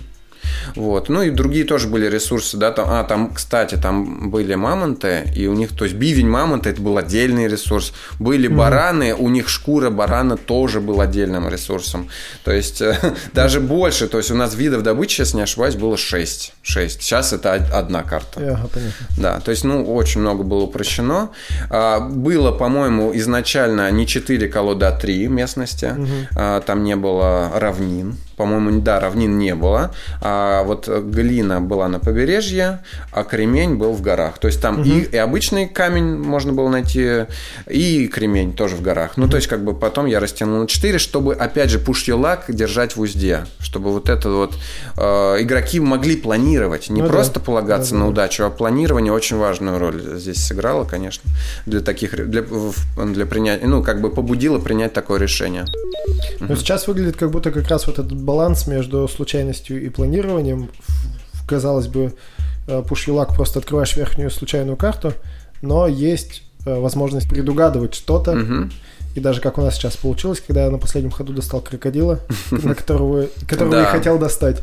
Вот. 0.76 1.10
Ну 1.10 1.24
и 1.24 1.30
другие 1.30 1.66
тоже 1.66 1.88
были 1.88 2.08
ресурсы, 2.08 2.58
да, 2.58 2.72
там, 2.72 2.88
а, 2.90 3.04
там, 3.04 3.34
кстати, 3.34 3.76
там 3.76 4.30
были 4.30 4.56
мамонты, 4.56 5.32
и 5.36 5.48
у 5.48 5.54
них, 5.54 5.76
то 5.76 5.86
есть 5.86 5.96
бивень 5.96 6.28
мамонта 6.28 6.70
это 6.70 6.82
был 6.82 6.98
отдельный 6.98 7.48
ресурс. 7.48 7.94
Были 8.20 8.50
mm-hmm. 8.50 8.56
бараны, 8.56 9.16
у 9.16 9.30
них 9.30 9.50
шкура 9.50 9.90
барана 9.90 10.38
тоже 10.38 10.80
был 10.80 11.02
отдельным 11.02 11.50
ресурсом. 11.50 12.10
То 12.44 12.52
есть 12.52 12.82
э, 12.82 12.98
даже 13.34 13.60
больше, 13.60 14.08
то 14.08 14.18
есть 14.18 14.32
у 14.32 14.36
нас 14.36 14.56
видов 14.56 14.84
добычи, 14.84 15.22
если 15.22 15.38
не 15.38 15.44
ошибаюсь, 15.44 15.76
было 15.76 15.98
6. 15.98 16.54
6. 16.62 17.02
Сейчас 17.02 17.34
это 17.34 17.54
одна 17.54 18.04
карта. 18.04 18.40
Ага, 18.40 18.70
понятно. 18.74 19.08
Да, 19.18 19.40
то 19.40 19.52
есть, 19.52 19.64
ну, 19.64 19.94
очень 19.94 20.22
много 20.22 20.44
было 20.44 20.64
упрощено. 20.64 21.30
А, 21.70 22.00
было, 22.00 22.52
по-моему, 22.52 23.12
изначально 23.16 23.90
не 23.92 24.08
4 24.08 24.48
колоды, 24.48 24.86
а 24.86 24.92
3 24.92 25.28
местности. 25.28 25.94
Угу. 25.98 26.08
А, 26.36 26.62
там 26.62 26.84
не 26.84 26.96
было 26.96 27.52
равнин 27.56 28.18
по-моему, 28.42 28.82
да, 28.82 29.00
равнин 29.00 29.38
не 29.38 29.54
было. 29.54 29.94
А 30.20 30.64
вот 30.64 30.88
глина 30.88 31.62
была 31.62 31.88
на 31.88 32.00
побережье, 32.00 32.80
а 33.12 33.24
кремень 33.24 33.76
был 33.76 33.94
в 33.94 34.02
горах. 34.02 34.40
То 34.40 34.48
есть 34.48 34.60
там 34.60 34.80
угу. 34.80 34.90
и, 34.90 35.02
и 35.02 35.16
обычный 35.16 35.68
камень 35.68 36.18
можно 36.18 36.52
было 36.52 36.68
найти, 36.68 37.26
и 37.70 38.08
кремень 38.08 38.54
тоже 38.54 38.76
в 38.76 38.82
горах. 38.82 39.12
Ну, 39.16 39.28
то 39.28 39.36
есть 39.36 39.48
как 39.48 39.64
бы 39.64 39.76
потом 39.76 40.08
я 40.08 40.20
растянул 40.20 40.62
на 40.62 40.68
4, 40.68 40.98
чтобы, 40.98 41.36
опять 41.36 41.70
же, 41.70 41.78
luck 41.78 42.46
держать 42.48 42.96
в 42.96 43.02
узде. 43.02 43.46
Чтобы 43.60 43.92
вот 43.92 44.10
это 44.10 44.32
вот 44.32 44.56
э, 44.98 45.04
игроки 45.42 45.80
могли 45.80 46.16
планировать. 46.16 46.90
Не 46.90 47.04
ну, 47.04 47.08
просто 47.08 47.40
да. 47.40 47.46
полагаться 47.46 47.92
да, 47.92 47.98
на 47.98 48.06
да. 48.06 48.10
удачу, 48.10 48.44
а 48.44 48.50
планирование 48.50 49.14
очень 49.14 49.38
важную 49.38 49.78
роль 49.78 50.02
здесь 50.18 50.44
сыграло, 50.44 50.84
конечно, 50.84 51.30
для 51.68 51.82
таких, 51.82 52.16
для, 52.28 52.44
для 52.98 53.26
принятия, 53.28 53.68
ну, 53.68 53.84
как 53.84 54.02
бы 54.02 54.10
побудило 54.10 54.58
принять 54.58 54.94
такое 54.94 55.20
решение. 55.20 55.66
Но 56.40 56.48
угу. 56.48 56.56
сейчас 56.56 56.88
выглядит 56.88 57.18
как 57.18 57.30
будто 57.30 57.52
как 57.52 57.68
раз 57.68 57.86
вот 57.86 58.00
этот 58.00 58.20
баланс 58.32 58.66
между 58.66 59.10
случайностью 59.10 59.84
и 59.84 59.90
планированием. 59.90 60.70
Казалось 61.46 61.88
бы, 61.88 62.14
пуш-юлак 62.66 63.36
просто 63.36 63.60
открываешь 63.60 63.98
верхнюю 63.98 64.32
случайную 64.32 64.78
карту, 64.78 65.14
но 65.62 65.86
есть 65.86 66.44
э, 66.66 66.80
возможность 66.80 67.30
предугадывать 67.30 67.94
что-то. 67.94 68.32
Угу. 68.32 68.70
И 69.16 69.20
даже 69.20 69.42
как 69.42 69.58
у 69.58 69.62
нас 69.62 69.76
сейчас 69.76 69.98
получилось, 69.98 70.42
когда 70.48 70.64
я 70.64 70.72
на 70.72 70.78
последнем 70.78 71.12
ходу 71.12 71.34
достал 71.34 71.60
крокодила, 71.60 72.22
на 72.52 72.74
которого, 72.74 73.28
которого 73.50 73.76
я 73.76 73.84
хотел 73.84 74.18
достать 74.18 74.62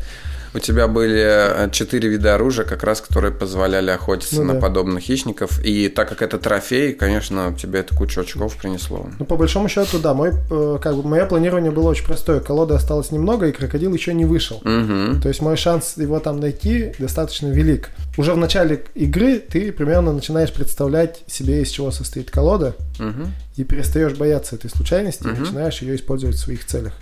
у 0.53 0.59
тебя 0.59 0.87
были 0.87 1.19
э, 1.19 1.69
четыре 1.71 2.09
вида 2.09 2.35
оружия, 2.35 2.65
как 2.65 2.83
раз, 2.83 3.01
которые 3.01 3.31
позволяли 3.31 3.91
охотиться 3.91 4.37
ну, 4.37 4.45
на 4.45 4.53
да. 4.53 4.59
подобных 4.59 5.03
хищников. 5.03 5.63
И 5.63 5.89
так 5.89 6.09
как 6.09 6.21
это 6.21 6.37
трофей, 6.37 6.93
конечно, 6.93 7.55
тебе 7.59 7.79
это 7.79 7.95
кучу 7.95 8.21
очков 8.21 8.55
принесло. 8.57 9.07
Ну, 9.19 9.25
по 9.25 9.35
большому 9.35 9.69
счету, 9.69 9.99
да. 9.99 10.13
Мой, 10.13 10.33
э, 10.49 10.79
как 10.81 10.95
бы, 10.95 11.07
мое 11.07 11.25
планирование 11.25 11.71
было 11.71 11.89
очень 11.89 12.05
простое. 12.05 12.39
Колоды 12.39 12.73
осталось 12.73 13.11
немного, 13.11 13.47
и 13.47 13.51
крокодил 13.51 13.93
еще 13.93 14.13
не 14.13 14.25
вышел. 14.25 14.57
Угу. 14.57 15.21
То 15.21 15.27
есть 15.27 15.41
мой 15.41 15.55
шанс 15.55 15.93
его 15.97 16.19
там 16.19 16.39
найти 16.39 16.93
достаточно 16.97 17.47
велик. 17.47 17.89
Уже 18.17 18.33
в 18.33 18.37
начале 18.37 18.83
игры 18.95 19.39
ты 19.39 19.71
примерно 19.71 20.13
начинаешь 20.13 20.51
представлять 20.51 21.21
себе, 21.27 21.61
из 21.61 21.69
чего 21.69 21.91
состоит 21.91 22.31
колода, 22.31 22.75
угу. 22.99 23.29
и 23.55 23.63
перестаешь 23.63 24.13
бояться 24.13 24.55
этой 24.55 24.69
случайности, 24.69 25.27
угу. 25.27 25.35
и 25.35 25.39
начинаешь 25.39 25.81
ее 25.81 25.95
использовать 25.95 26.35
в 26.35 26.39
своих 26.39 26.65
целях. 26.65 26.93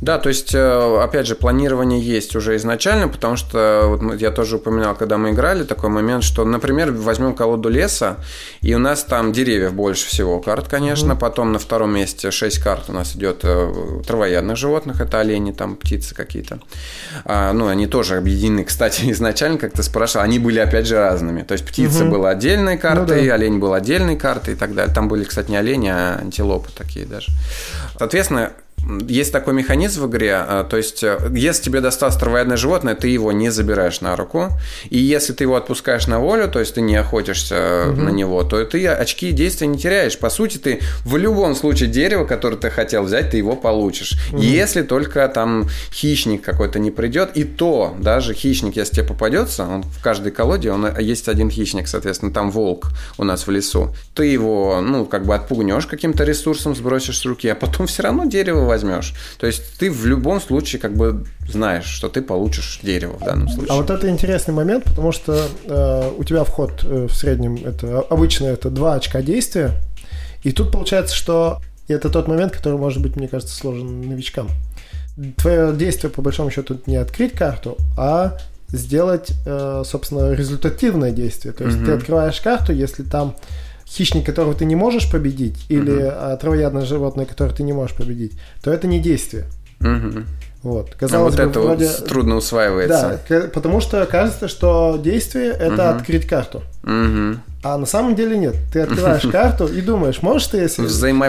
Да, 0.00 0.18
то 0.18 0.28
есть, 0.28 0.54
э, 0.54 0.98
опять 1.02 1.26
же, 1.26 1.34
планирование 1.34 2.00
есть 2.00 2.34
уже 2.36 2.56
изначально, 2.56 3.08
потому 3.08 3.36
что 3.36 3.96
вот 4.00 4.20
я 4.20 4.30
тоже 4.32 4.56
упоминал, 4.56 4.94
когда 4.94 5.18
мы 5.18 5.30
играли, 5.30 5.62
такой 5.62 5.88
момент, 5.88 6.24
что, 6.24 6.44
например, 6.44 6.92
возьмем 6.92 7.34
колоду 7.34 7.68
леса, 7.68 8.18
и 8.60 8.74
у 8.74 8.78
нас 8.78 9.04
там 9.04 9.32
деревьев 9.32 9.72
больше 9.72 10.06
всего 10.06 10.40
карт, 10.40 10.68
конечно, 10.68 11.12
mm-hmm. 11.12 11.18
потом 11.18 11.52
на 11.52 11.58
втором 11.58 11.94
месте 11.94 12.30
6 12.30 12.58
карт 12.58 12.84
у 12.88 12.92
нас 12.92 13.14
идет 13.14 13.40
э, 13.44 14.00
травоядных 14.06 14.56
животных, 14.56 15.00
это 15.00 15.20
олени, 15.20 15.52
там 15.52 15.76
птицы 15.76 16.14
какие-то. 16.14 16.58
А, 17.24 17.52
ну, 17.52 17.68
они 17.68 17.86
тоже 17.86 18.16
объединены, 18.16 18.64
кстати, 18.64 19.10
изначально, 19.12 19.58
как 19.58 19.72
ты 19.72 19.82
спрашивал, 19.82 20.24
они 20.24 20.38
были, 20.38 20.58
опять 20.58 20.86
же, 20.86 20.96
разными. 20.96 21.42
То 21.42 21.52
есть, 21.52 21.64
птица 21.64 22.04
mm-hmm. 22.04 22.10
была 22.10 22.30
отдельной 22.30 22.76
картой, 22.76 23.22
ну, 23.22 23.28
да. 23.28 23.34
олень 23.34 23.58
был 23.58 23.72
отдельной 23.72 24.16
картой 24.16 24.54
и 24.54 24.56
так 24.56 24.74
далее. 24.74 24.92
Там 24.92 25.08
были, 25.08 25.24
кстати, 25.24 25.50
не 25.50 25.56
олени, 25.56 25.88
а 25.88 26.18
антилопы 26.20 26.70
такие 26.76 27.06
даже. 27.06 27.32
Соответственно, 27.96 28.52
есть 29.08 29.32
такой 29.32 29.54
механизм 29.54 30.02
в 30.02 30.10
игре, 30.10 30.34
а, 30.34 30.64
то 30.64 30.76
есть, 30.76 31.02
э, 31.02 31.18
если 31.34 31.64
тебе 31.64 31.80
досталось 31.80 32.16
травоядное 32.16 32.56
животное, 32.56 32.94
ты 32.94 33.08
его 33.08 33.32
не 33.32 33.50
забираешь 33.50 34.00
на 34.00 34.16
руку, 34.16 34.48
и 34.90 34.98
если 34.98 35.32
ты 35.32 35.44
его 35.44 35.56
отпускаешь 35.56 36.06
на 36.06 36.18
волю, 36.18 36.48
то 36.48 36.60
есть 36.60 36.74
ты 36.74 36.80
не 36.80 36.96
охотишься 36.96 37.86
угу. 37.88 38.00
на 38.00 38.10
него, 38.10 38.42
то 38.44 38.64
ты 38.64 38.86
очки 38.86 39.32
действия 39.32 39.66
не 39.66 39.78
теряешь. 39.78 40.18
По 40.18 40.30
сути, 40.30 40.58
ты 40.58 40.80
в 41.04 41.16
любом 41.16 41.54
случае 41.54 41.88
дерево, 41.88 42.24
которое 42.24 42.56
ты 42.56 42.70
хотел 42.70 43.04
взять, 43.04 43.30
ты 43.30 43.38
его 43.38 43.56
получишь. 43.56 44.14
Угу. 44.32 44.42
Если 44.42 44.82
только 44.82 45.26
там 45.28 45.68
хищник 45.92 46.42
какой-то 46.42 46.78
не 46.78 46.90
придет, 46.90 47.30
и 47.34 47.44
то 47.44 47.94
даже 47.98 48.34
хищник, 48.34 48.76
если 48.76 48.96
тебе 48.96 49.06
попадется, 49.06 49.66
он 49.66 49.82
в 49.82 50.02
каждой 50.02 50.32
колоде, 50.32 50.70
он 50.70 50.98
есть 50.98 51.28
один 51.28 51.50
хищник, 51.50 51.88
соответственно, 51.88 52.32
там 52.32 52.50
волк 52.50 52.88
у 53.18 53.24
нас 53.24 53.46
в 53.46 53.50
лесу, 53.50 53.94
ты 54.14 54.26
его, 54.26 54.80
ну, 54.82 55.06
как 55.06 55.24
бы 55.24 55.34
отпугнешь 55.34 55.86
каким-то 55.86 56.24
ресурсом, 56.24 56.74
сбросишь 56.74 57.18
с 57.18 57.24
руки, 57.24 57.48
а 57.48 57.54
потом 57.54 57.86
все 57.86 58.02
равно 58.02 58.24
дерево 58.24 58.73
возьмешь. 58.74 59.14
То 59.38 59.46
есть 59.46 59.78
ты 59.78 59.90
в 59.90 60.04
любом 60.06 60.40
случае 60.40 60.80
как 60.80 60.96
бы 60.96 61.24
знаешь, 61.48 61.86
что 61.86 62.08
ты 62.08 62.22
получишь 62.22 62.80
дерево 62.82 63.16
в 63.18 63.24
данном 63.24 63.48
случае. 63.48 63.72
А 63.72 63.76
вот 63.76 63.90
это 63.90 64.08
интересный 64.08 64.54
момент, 64.54 64.84
потому 64.84 65.12
что 65.12 65.46
э, 65.64 66.10
у 66.16 66.24
тебя 66.24 66.44
вход 66.44 66.84
э, 66.84 67.06
в 67.08 67.14
среднем 67.14 67.56
это 67.64 68.00
обычно 68.10 68.46
это 68.46 68.70
2 68.70 68.94
очка 68.94 69.22
действия. 69.22 69.72
И 70.42 70.52
тут 70.52 70.72
получается, 70.72 71.14
что 71.14 71.60
это 71.88 72.10
тот 72.10 72.28
момент, 72.28 72.52
который, 72.52 72.78
может 72.78 73.02
быть, 73.02 73.16
мне 73.16 73.28
кажется, 73.28 73.54
сложен 73.54 74.02
новичкам. 74.02 74.48
Твое 75.36 75.72
действие, 75.72 76.10
по 76.10 76.22
большому 76.22 76.50
счету, 76.50 76.80
не 76.86 76.96
открыть 76.96 77.32
карту, 77.32 77.78
а 77.96 78.36
сделать, 78.68 79.32
э, 79.46 79.82
собственно, 79.86 80.32
результативное 80.32 81.12
действие. 81.12 81.52
То 81.52 81.64
есть 81.64 81.78
mm-hmm. 81.78 81.86
ты 81.86 81.92
открываешь 81.92 82.40
карту, 82.40 82.72
если 82.72 83.04
там 83.04 83.36
хищник, 83.86 84.26
которого 84.26 84.54
ты 84.54 84.64
не 84.64 84.76
можешь 84.76 85.10
победить, 85.10 85.64
или 85.68 85.92
uh-huh. 85.92 86.38
травоядное 86.38 86.84
животное, 86.84 87.26
которое 87.26 87.54
ты 87.54 87.62
не 87.62 87.72
можешь 87.72 87.96
победить, 87.96 88.32
то 88.62 88.72
это 88.72 88.86
не 88.86 89.00
действие. 89.00 89.46
Uh-huh. 89.80 90.24
Вот, 90.62 90.90
а 90.94 90.98
казалось 90.98 91.34
а 91.38 91.44
вот 91.44 91.44
бы, 91.44 91.50
это 91.50 91.60
вроде... 91.60 91.88
трудно 92.08 92.36
усваивается. 92.36 93.20
Да, 93.28 93.40
потому 93.52 93.80
что 93.80 94.06
кажется, 94.06 94.48
что 94.48 94.98
действие 95.02 95.50
это 95.50 95.82
uh-huh. 95.82 95.96
открыть 95.96 96.26
карту. 96.26 96.62
Uh-huh. 96.82 97.38
А 97.64 97.78
на 97.78 97.86
самом 97.86 98.14
деле 98.14 98.36
нет. 98.36 98.56
Ты 98.72 98.80
открываешь 98.80 99.22
карту 99.32 99.66
и 99.66 99.80
думаешь, 99.80 100.20
можешь 100.20 100.48
ты 100.48 100.58
если 100.58 100.82
Взаимо... 100.82 101.28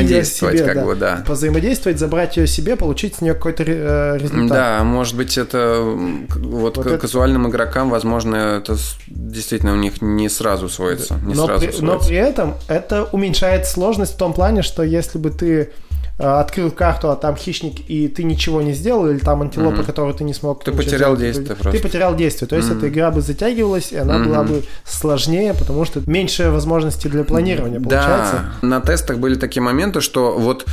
ее 0.00 0.24
себе, 0.24 0.64
как 0.64 0.74
да, 0.74 0.84
бы, 0.84 0.94
да. 0.96 1.24
Позаимодействовать, 1.24 2.00
забрать 2.00 2.36
ее 2.36 2.48
себе, 2.48 2.74
получить 2.74 3.14
с 3.14 3.20
нее 3.20 3.34
какой-то 3.34 3.62
э, 3.64 4.18
результат. 4.18 4.48
Да, 4.48 4.84
может 4.84 5.16
быть, 5.16 5.38
это 5.38 5.80
вот, 5.80 6.76
вот 6.76 6.84
к 6.84 6.98
казуальным 6.98 7.42
это... 7.42 7.50
игрокам, 7.50 7.90
возможно, 7.90 8.58
это 8.58 8.76
действительно 9.06 9.72
у 9.72 9.76
них 9.76 10.02
не 10.02 10.28
сразу 10.28 10.68
сводится. 10.68 11.14
Не 11.24 11.34
но, 11.34 11.46
сразу 11.46 11.60
при, 11.64 11.72
сводится. 11.72 11.84
но 11.84 11.98
при 12.00 12.16
этом 12.16 12.54
это 12.66 13.04
уменьшает 13.12 13.66
сложность 13.66 14.14
в 14.14 14.16
том 14.16 14.32
плане, 14.32 14.62
что 14.62 14.82
если 14.82 15.18
бы 15.18 15.30
ты 15.30 15.70
открыл 16.18 16.72
карту, 16.72 17.10
а 17.10 17.16
там 17.16 17.36
хищник, 17.36 17.88
и 17.88 18.08
ты 18.08 18.24
ничего 18.24 18.60
не 18.60 18.72
сделал, 18.72 19.08
или 19.08 19.18
там 19.18 19.42
антилопа, 19.42 19.76
mm-hmm. 19.76 19.86
которую 19.86 20.14
ты 20.14 20.24
не 20.24 20.34
смог... 20.34 20.64
Ты 20.64 20.72
потерял 20.72 21.14
сделать, 21.14 21.20
действие 21.20 21.46
ты, 21.46 21.62
просто. 21.62 21.78
Ты 21.78 21.86
потерял 21.86 22.16
действие. 22.16 22.48
То 22.48 22.56
есть 22.56 22.68
mm-hmm. 22.68 22.78
эта 22.78 22.88
игра 22.88 23.10
бы 23.12 23.20
затягивалась, 23.20 23.92
и 23.92 23.96
она 23.96 24.16
mm-hmm. 24.16 24.24
была 24.24 24.42
бы 24.42 24.64
сложнее, 24.84 25.54
потому 25.54 25.84
что 25.84 26.02
меньше 26.06 26.50
возможностей 26.50 27.08
для 27.08 27.22
планирования 27.22 27.78
получается. 27.78 28.50
Да, 28.60 28.66
на 28.66 28.80
тестах 28.80 29.18
были 29.18 29.36
такие 29.36 29.62
моменты, 29.62 30.00
что 30.00 30.36
вот 30.36 30.66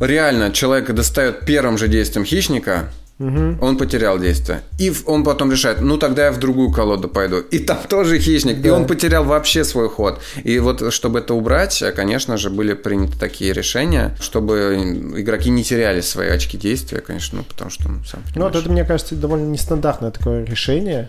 реально 0.00 0.52
человек 0.52 0.92
достает 0.92 1.46
первым 1.46 1.78
же 1.78 1.86
действием 1.86 2.26
хищника, 2.26 2.90
Угу. 3.18 3.56
Он 3.60 3.76
потерял 3.76 4.18
действие. 4.18 4.60
И 4.78 4.92
он 5.06 5.24
потом 5.24 5.50
решает, 5.50 5.80
ну 5.80 5.98
тогда 5.98 6.26
я 6.26 6.32
в 6.32 6.38
другую 6.38 6.70
колоду 6.70 7.08
пойду. 7.08 7.38
И 7.38 7.58
там 7.58 7.78
тоже 7.88 8.18
хищник. 8.20 8.60
Да. 8.60 8.68
И 8.68 8.70
он 8.70 8.86
потерял 8.86 9.24
вообще 9.24 9.64
свой 9.64 9.88
ход. 9.88 10.20
И 10.44 10.58
вот 10.60 10.92
чтобы 10.92 11.18
это 11.18 11.34
убрать, 11.34 11.82
конечно 11.96 12.36
же, 12.36 12.48
были 12.48 12.74
приняты 12.74 13.18
такие 13.18 13.52
решения, 13.52 14.16
чтобы 14.20 14.76
игроки 15.16 15.50
не 15.50 15.64
теряли 15.64 16.00
свои 16.00 16.28
очки 16.28 16.56
действия, 16.56 17.00
конечно, 17.00 17.38
ну, 17.38 17.44
потому 17.44 17.70
что, 17.70 17.88
ну, 17.88 18.04
сам 18.04 18.20
понимаешь. 18.20 18.34
Ну, 18.36 18.44
вот 18.44 18.56
это, 18.56 18.70
мне 18.70 18.84
кажется, 18.84 19.16
довольно 19.16 19.46
нестандартное 19.46 20.12
такое 20.12 20.44
решение. 20.44 21.08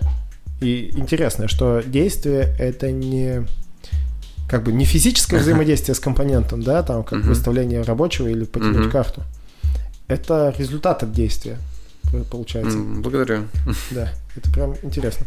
И 0.61 0.91
интересно, 0.95 1.47
что 1.47 1.81
действие— 1.85 2.55
это 2.59 2.91
не 2.91 3.45
как 4.49 4.63
бы 4.63 4.71
не 4.71 4.83
физическое 4.83 5.37
взаимодействие 5.41 5.93
с 5.93 5.99
компонентом, 5.99 6.63
да, 6.63 6.81
там 6.81 7.03
как 7.03 7.19
выставление 7.19 7.83
рабочего 7.83 8.27
или 8.27 8.45
потянуть 8.45 8.91
карту. 8.91 9.21
Это 10.07 10.55
результат 10.57 11.03
от 11.03 11.13
действия 11.13 11.59
получается. 12.29 12.77
Благодарю. 12.77 13.45
Да, 13.91 14.09
это 14.35 14.51
прям 14.51 14.75
интересно. 14.83 15.25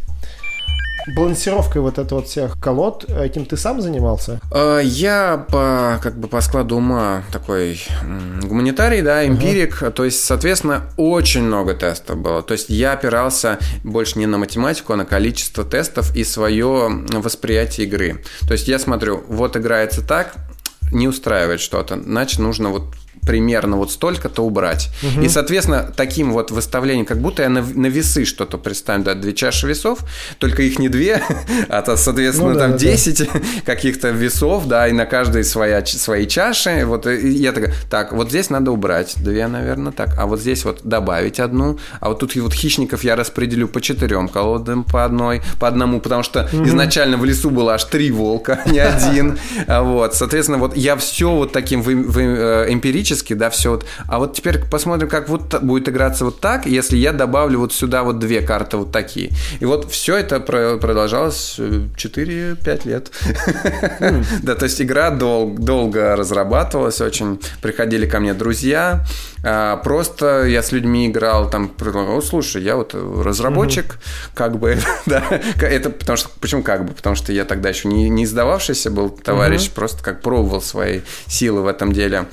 Балансировкой 1.16 1.82
вот 1.82 1.98
это 1.98 2.14
вот 2.14 2.28
всех 2.28 2.60
колод, 2.60 3.10
этим 3.10 3.44
ты 3.44 3.56
сам 3.56 3.80
занимался? 3.80 4.40
А, 4.52 4.78
я 4.78 5.44
по, 5.50 5.98
как 6.00 6.16
бы 6.16 6.28
по 6.28 6.40
складу 6.40 6.76
ума 6.76 7.24
такой 7.32 7.80
гуманитарий, 8.42 9.02
да, 9.02 9.26
эмпирик, 9.26 9.82
uh-huh. 9.82 9.90
то 9.90 10.04
есть, 10.04 10.24
соответственно, 10.24 10.84
очень 10.96 11.42
много 11.42 11.74
тестов 11.74 12.18
было. 12.18 12.42
То 12.42 12.52
есть 12.52 12.68
я 12.68 12.92
опирался 12.92 13.58
больше 13.82 14.18
не 14.18 14.26
на 14.26 14.38
математику, 14.38 14.92
а 14.92 14.96
на 14.96 15.04
количество 15.04 15.64
тестов 15.64 16.14
и 16.14 16.22
свое 16.22 17.04
восприятие 17.12 17.88
игры. 17.88 18.22
То 18.46 18.52
есть 18.52 18.68
я 18.68 18.78
смотрю, 18.78 19.24
вот 19.26 19.56
играется 19.56 20.06
так, 20.06 20.36
не 20.92 21.08
устраивает 21.08 21.60
что-то, 21.60 22.00
значит, 22.02 22.38
нужно 22.38 22.70
вот 22.70 22.84
примерно 23.26 23.76
вот 23.76 23.92
столько-то 23.92 24.42
убрать. 24.42 24.90
Угу. 25.02 25.24
И, 25.24 25.28
соответственно, 25.28 25.92
таким 25.96 26.32
вот 26.32 26.50
выставлением, 26.50 27.06
как 27.06 27.20
будто 27.20 27.42
я 27.42 27.48
на, 27.48 27.62
на 27.62 27.86
весы 27.86 28.24
что-то 28.24 28.58
представлю, 28.58 29.04
да, 29.04 29.14
две 29.14 29.32
чаши 29.32 29.66
весов, 29.68 30.00
только 30.38 30.62
их 30.62 30.78
не 30.78 30.88
две, 30.88 31.22
а, 31.68 31.82
то, 31.82 31.96
соответственно, 31.96 32.50
ну, 32.50 32.54
да, 32.54 32.60
там 32.60 32.72
да, 32.72 32.78
10 32.78 33.18
да. 33.18 33.40
каких-то 33.64 34.10
весов, 34.10 34.66
да, 34.66 34.88
и 34.88 34.92
на 34.92 35.06
каждой 35.06 35.44
своя, 35.44 35.84
свои 35.86 36.26
чаши. 36.26 36.84
Вот 36.84 37.06
я 37.06 37.52
такая, 37.52 37.72
так, 37.88 38.12
вот 38.12 38.30
здесь 38.30 38.50
надо 38.50 38.72
убрать 38.72 39.14
две, 39.16 39.46
наверное, 39.46 39.92
так, 39.92 40.18
а 40.18 40.26
вот 40.26 40.40
здесь 40.40 40.64
вот 40.64 40.80
добавить 40.82 41.38
одну, 41.38 41.78
а 42.00 42.08
вот 42.08 42.18
тут 42.18 42.34
вот 42.34 42.52
хищников 42.52 43.04
я 43.04 43.14
распределю 43.14 43.68
по 43.68 43.80
четырем 43.80 44.28
колодам 44.28 44.84
по 44.84 45.04
одной, 45.04 45.42
по 45.60 45.68
одному, 45.68 46.00
потому 46.00 46.24
что 46.24 46.48
угу. 46.52 46.64
изначально 46.66 47.16
в 47.16 47.24
лесу 47.24 47.50
было 47.50 47.74
аж 47.74 47.84
три 47.84 48.10
волка, 48.10 48.62
не 48.66 48.80
один. 48.80 49.38
Вот, 49.82 50.14
соответственно, 50.14 50.58
вот 50.58 50.76
я 50.82 50.96
все 50.96 51.30
вот 51.30 51.52
таким 51.52 51.80
э, 51.80 52.66
эмпирически 52.68 53.34
да, 53.34 53.50
все 53.50 53.70
вот. 53.70 53.86
А 54.08 54.18
вот 54.18 54.34
теперь 54.34 54.58
посмотрим, 54.64 55.08
как 55.08 55.28
вот 55.28 55.62
будет 55.62 55.88
играться 55.88 56.24
вот 56.24 56.40
так, 56.40 56.66
если 56.66 56.96
я 56.96 57.12
добавлю 57.12 57.60
вот 57.60 57.72
сюда 57.72 58.02
вот 58.02 58.18
две 58.18 58.40
карты 58.40 58.76
вот 58.76 58.90
такие. 58.90 59.30
И 59.60 59.64
вот 59.64 59.90
все 59.90 60.16
это 60.16 60.40
продолжалось 60.40 61.58
4-5 61.58 62.56
э, 62.66 62.88
лет. 62.88 63.10
Да, 64.42 64.54
то 64.54 64.64
есть 64.64 64.80
игра 64.82 65.10
долго 65.10 66.16
разрабатывалась, 66.16 67.00
очень 67.00 67.40
приходили 67.60 68.06
ко 68.06 68.18
мне 68.18 68.34
друзья, 68.34 69.04
а, 69.44 69.76
просто 69.78 70.44
я 70.44 70.62
с 70.62 70.72
людьми 70.72 71.08
играл, 71.08 71.50
там, 71.50 71.68
предлагал, 71.68 72.22
слушай, 72.22 72.62
я 72.62 72.76
вот 72.76 72.94
разработчик, 72.94 73.98
как 74.34 74.58
бы, 74.58 74.78
да, 75.06 75.22
это 75.60 75.90
потому 75.90 76.16
что, 76.16 76.28
почему 76.40 76.62
как 76.62 76.86
бы, 76.86 76.92
потому 76.92 77.16
что 77.16 77.32
я 77.32 77.44
тогда 77.44 77.68
еще 77.68 77.88
не, 77.88 78.08
не 78.08 78.24
издававшийся 78.24 78.90
был 78.90 79.10
товарищ, 79.10 79.70
просто 79.70 80.02
как 80.02 80.22
пробовал 80.22 80.60
свои 80.72 81.00
силы 81.28 81.60
в 81.62 81.66
этом 81.66 81.92
деле. 81.92 82.26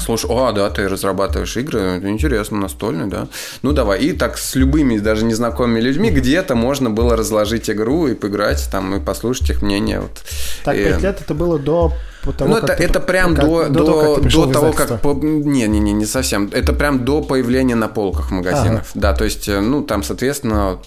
Слушай, 0.00 0.30
а, 0.30 0.52
да, 0.52 0.70
ты 0.70 0.88
разрабатываешь 0.88 1.56
игры, 1.56 2.00
интересно, 2.04 2.58
настольные, 2.58 3.06
да. 3.06 3.28
Ну, 3.62 3.72
давай. 3.72 4.00
И 4.00 4.12
так 4.12 4.38
с 4.38 4.54
любыми, 4.54 4.98
даже 4.98 5.24
незнакомыми 5.24 5.80
людьми, 5.80 6.10
где-то 6.10 6.54
можно 6.54 6.90
было 6.90 7.16
разложить 7.16 7.70
игру 7.70 8.08
и 8.08 8.14
поиграть 8.14 8.68
там, 8.70 8.94
и 8.96 9.00
послушать 9.00 9.50
их 9.50 9.62
мнение. 9.62 10.00
Вот. 10.00 10.22
Так, 10.64 10.76
пять 10.76 11.02
лет 11.02 11.20
это 11.20 11.34
было 11.34 11.58
до 11.58 11.92
того, 12.32 12.50
ну, 12.50 12.56
это, 12.58 12.74
ты, 12.74 12.84
это 12.84 13.00
прям 13.00 13.34
как, 13.34 13.44
до, 13.44 13.68
до, 13.68 14.16
до, 14.20 14.20
до 14.20 14.52
того, 14.52 14.72
как... 14.72 15.00
По... 15.00 15.12
Не, 15.14 15.66
не, 15.66 15.80
не, 15.80 15.92
не 15.92 16.06
совсем. 16.06 16.50
Это 16.52 16.72
прям 16.72 17.04
до 17.04 17.22
появления 17.22 17.74
на 17.74 17.88
полках 17.88 18.30
магазинов. 18.30 18.90
Ага. 18.92 19.00
Да, 19.00 19.12
то 19.12 19.24
есть, 19.24 19.48
э, 19.48 19.60
ну, 19.60 19.82
там, 19.82 20.02
соответственно, 20.02 20.78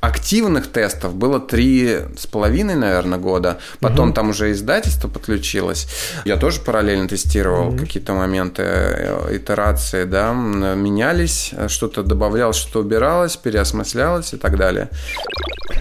активных 0.00 0.66
тестов 0.66 1.14
было 1.14 1.40
три 1.40 2.00
с 2.16 2.26
половиной, 2.26 2.74
наверное, 2.74 3.18
года. 3.18 3.58
Потом 3.80 4.08
угу. 4.08 4.14
там 4.14 4.30
уже 4.30 4.52
издательство 4.52 5.08
подключилось. 5.08 5.88
Я 6.24 6.36
тоже 6.36 6.60
параллельно 6.60 7.08
тестировал 7.08 7.68
угу. 7.68 7.78
какие-то 7.78 8.12
моменты, 8.12 8.62
э, 8.62 9.36
итерации, 9.36 10.04
да, 10.04 10.32
менялись, 10.32 11.52
что-то 11.68 12.02
добавлялось, 12.02 12.56
что 12.56 12.80
убиралось, 12.80 13.36
переосмыслялось 13.36 14.34
и 14.34 14.36
так 14.36 14.56
далее. 14.56 14.88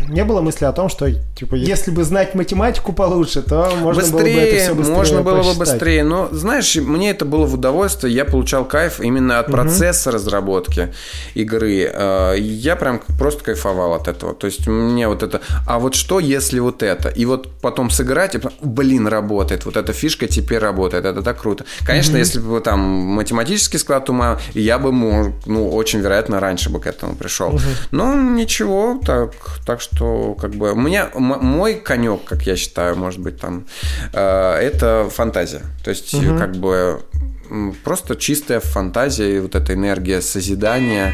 Не 0.10 0.24
было 0.24 0.42
мысли 0.42 0.66
о 0.66 0.72
том, 0.72 0.90
что, 0.90 1.10
типа, 1.12 1.56
если 1.56 1.92
бы 1.92 2.04
знать 2.04 2.36
математику 2.36 2.94
получше, 2.94 3.42
то 3.42 3.74
можно 3.78 4.02
быстрее, 4.02 4.22
было 4.22 4.34
бы 4.34 4.40
это 4.40 4.64
все 4.64 4.76
быстрее 4.76 4.93
Можно 4.94 5.22
было 5.22 5.38
посчитать. 5.38 5.58
бы 5.58 5.66
быстрее. 5.66 6.04
Но, 6.04 6.30
знаешь, 6.32 6.76
мне 6.76 7.12
это 7.12 7.26
было 7.26 7.46
в 7.46 7.54
удовольствие. 7.54 8.14
Я 8.14 8.26
получал 8.26 8.66
кайф 8.66 9.00
именно 9.00 9.40
от 9.40 9.48
угу. 9.48 9.54
процесса 9.54 10.12
разработки 10.12 10.94
игры. 11.34 11.90
Э, 11.94 12.36
я 12.38 12.76
прям 12.76 13.02
просто 13.18 13.44
кайфовал 13.44 13.94
от 13.94 14.08
этого. 14.08 14.34
То 14.34 14.48
есть 14.48 14.68
мне 14.68 15.08
вот 15.08 15.24
это, 15.24 15.42
а 15.68 15.80
вот 15.80 15.96
что, 15.96 16.20
если 16.20 16.60
вот 16.60 16.84
это? 16.84 17.10
И 17.10 17.26
вот 17.26 17.50
потом 17.62 17.90
сыграть, 17.90 18.36
и 18.36 18.38
потом, 18.38 18.58
блин, 18.62 19.08
работает, 19.08 19.66
вот 19.66 19.78
эта 19.78 19.94
фишка 19.94 20.28
теперь 20.28 20.60
работает, 20.60 21.06
это 21.06 21.22
так 21.22 21.42
круто. 21.42 21.66
Конечно, 21.86 22.16
mm-hmm. 22.16 22.20
если 22.20 22.40
бы 22.40 22.60
там 22.60 22.80
математический 22.80 23.80
склад 23.80 24.10
ума, 24.10 24.40
я 24.54 24.80
бы, 24.80 24.92
ну, 25.46 25.70
очень 25.70 26.00
вероятно, 26.00 26.40
раньше 26.40 26.70
бы 26.70 26.80
к 26.80 26.88
этому 26.88 27.16
пришел. 27.16 27.52
Mm-hmm. 27.52 27.88
Но 27.92 28.14
ничего, 28.16 29.00
так, 29.06 29.34
так 29.66 29.82
что, 29.82 30.36
как 30.36 30.52
бы, 30.52 30.72
у 30.72 30.76
меня, 30.76 31.10
мой 31.14 31.76
конек, 31.76 32.24
как 32.26 32.44
я 32.44 32.56
считаю, 32.56 32.96
может 32.96 33.20
быть, 33.20 33.40
там, 33.40 33.66
э, 34.14 34.58
это 34.84 35.10
фантазия. 35.10 35.62
То 35.84 35.90
есть, 35.90 36.14
mm-hmm. 36.14 36.38
как 36.38 36.56
бы, 36.56 37.02
просто 37.84 38.16
чистая 38.16 38.60
фантазия 38.60 39.38
и 39.38 39.40
вот 39.40 39.56
эта 39.56 39.74
энергия 39.74 40.22
созидания. 40.22 41.14